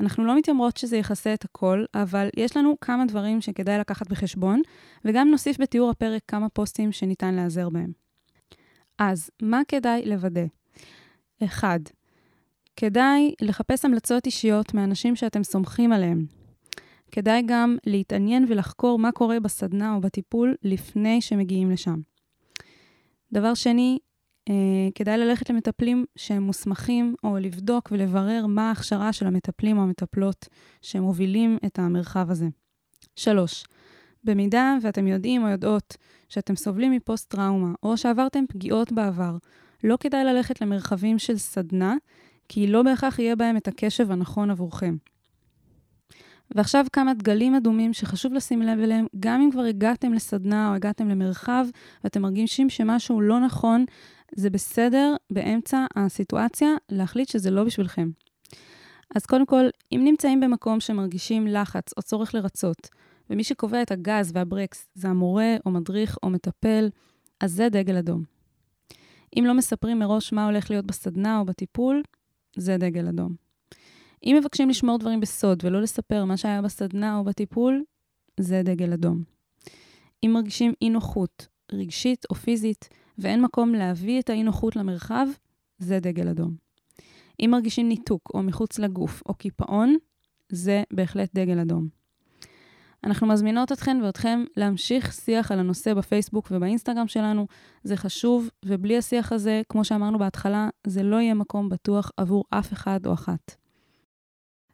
[0.00, 4.62] אנחנו לא מתיימרות שזה יכסה את הכל, אבל יש לנו כמה דברים שכדאי לקחת בחשבון,
[5.04, 7.92] וגם נוסיף בתיאור הפרק כמה פוסטים שניתן להיעזר בהם.
[8.98, 10.44] אז, מה כדאי לוודא?
[11.44, 11.80] 1.
[12.80, 16.26] כדאי לחפש המלצות אישיות מאנשים שאתם סומכים עליהם.
[17.12, 22.00] כדאי גם להתעניין ולחקור מה קורה בסדנה או בטיפול לפני שמגיעים לשם.
[23.32, 23.98] דבר שני,
[24.48, 24.54] אה,
[24.94, 30.48] כדאי ללכת למטפלים שהם מוסמכים, או לבדוק ולברר מה ההכשרה של המטפלים או המטפלות
[30.82, 32.46] שמובילים את המרחב הזה.
[33.16, 33.64] שלוש,
[34.24, 35.96] במידה ואתם יודעים או יודעות
[36.28, 39.36] שאתם סובלים מפוסט-טראומה, או שעברתם פגיעות בעבר,
[39.84, 41.96] לא כדאי ללכת למרחבים של סדנה,
[42.52, 44.96] כי לא בהכרח יהיה בהם את הקשב הנכון עבורכם.
[46.54, 51.08] ועכשיו כמה דגלים אדומים שחשוב לשים לב אליהם, גם אם כבר הגעתם לסדנה או הגעתם
[51.08, 51.66] למרחב
[52.04, 53.84] ואתם מרגישים שמשהו לא נכון,
[54.36, 58.10] זה בסדר באמצע הסיטואציה להחליט שזה לא בשבילכם.
[59.16, 62.88] אז קודם כל, אם נמצאים במקום שמרגישים לחץ או צורך לרצות,
[63.30, 66.88] ומי שקובע את הגז והברקס זה המורה או מדריך או מטפל,
[67.40, 68.22] אז זה דגל אדום.
[69.38, 72.02] אם לא מספרים מראש מה הולך להיות בסדנה או בטיפול,
[72.56, 73.34] זה דגל אדום.
[74.24, 77.84] אם מבקשים לשמור דברים בסוד ולא לספר מה שהיה בסדנה או בטיפול,
[78.40, 79.22] זה דגל אדום.
[80.24, 82.88] אם מרגישים אי נוחות, רגשית או פיזית,
[83.18, 85.26] ואין מקום להביא את האי נוחות למרחב,
[85.78, 86.54] זה דגל אדום.
[87.40, 89.96] אם מרגישים ניתוק או מחוץ לגוף או קיפאון,
[90.48, 91.99] זה בהחלט דגל אדום.
[93.04, 97.46] אנחנו מזמינות אתכן ואתכם להמשיך שיח על הנושא בפייסבוק ובאינסטגרם שלנו.
[97.82, 102.72] זה חשוב, ובלי השיח הזה, כמו שאמרנו בהתחלה, זה לא יהיה מקום בטוח עבור אף
[102.72, 103.56] אחד או אחת.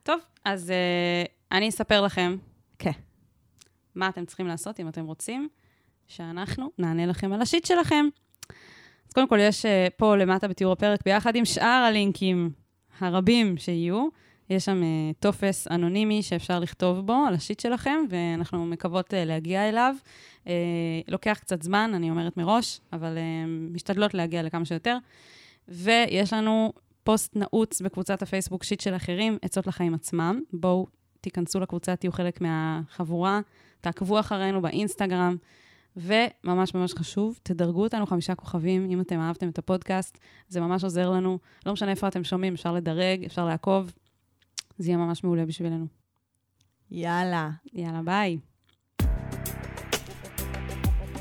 [0.03, 2.37] טוב, אז uh, אני אספר לכם.
[2.79, 2.91] כן.
[3.95, 5.49] מה אתם צריכים לעשות אם אתם רוצים
[6.07, 8.05] שאנחנו נענה לכם על השיט שלכם.
[9.09, 12.51] אז קודם כל, יש uh, פה למטה בתיאור הפרק, ביחד עם שאר הלינקים
[13.01, 14.09] הרבים שיהיו,
[14.51, 19.69] יש שם uh, טופס אנונימי שאפשר לכתוב בו על השיט שלכם, ואנחנו מקוות uh, להגיע
[19.69, 19.95] אליו.
[20.45, 20.49] Uh,
[21.09, 23.19] לוקח קצת זמן, אני אומרת מראש, אבל
[23.73, 24.97] משתדלות להגיע לכמה שיותר.
[25.69, 26.73] ויש לנו
[27.05, 30.41] פוסט נעוץ בקבוצת הפייסבוק שיט של אחרים, עצות לחיים עצמם.
[30.53, 30.87] בואו
[31.21, 33.41] תיכנסו לקבוצה, תהיו חלק מהחבורה,
[33.81, 35.37] תעקבו אחרינו באינסטגרם,
[35.97, 40.19] וממש ממש חשוב, תדרגו אותנו חמישה כוכבים אם אתם אהבתם את הפודקאסט,
[40.49, 41.39] זה ממש עוזר לנו.
[41.67, 43.93] לא משנה איפה אתם שומעים, אפשר לדרג, אפשר לעקוב,
[44.79, 45.87] זה יהיה ממש מעולה בשבילנו.
[46.91, 47.51] יאללה.
[47.73, 48.39] יאללה, ביי.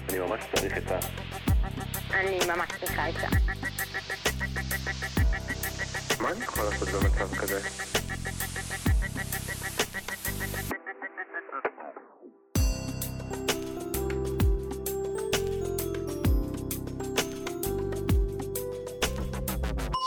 [0.10, 1.00] אני ממש צריך עצה.
[2.14, 3.28] אני ממש צריכה עצה.
[6.22, 7.60] מה אני יכול לעשות במצב כזה?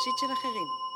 [0.05, 0.88] שיט של אחרים.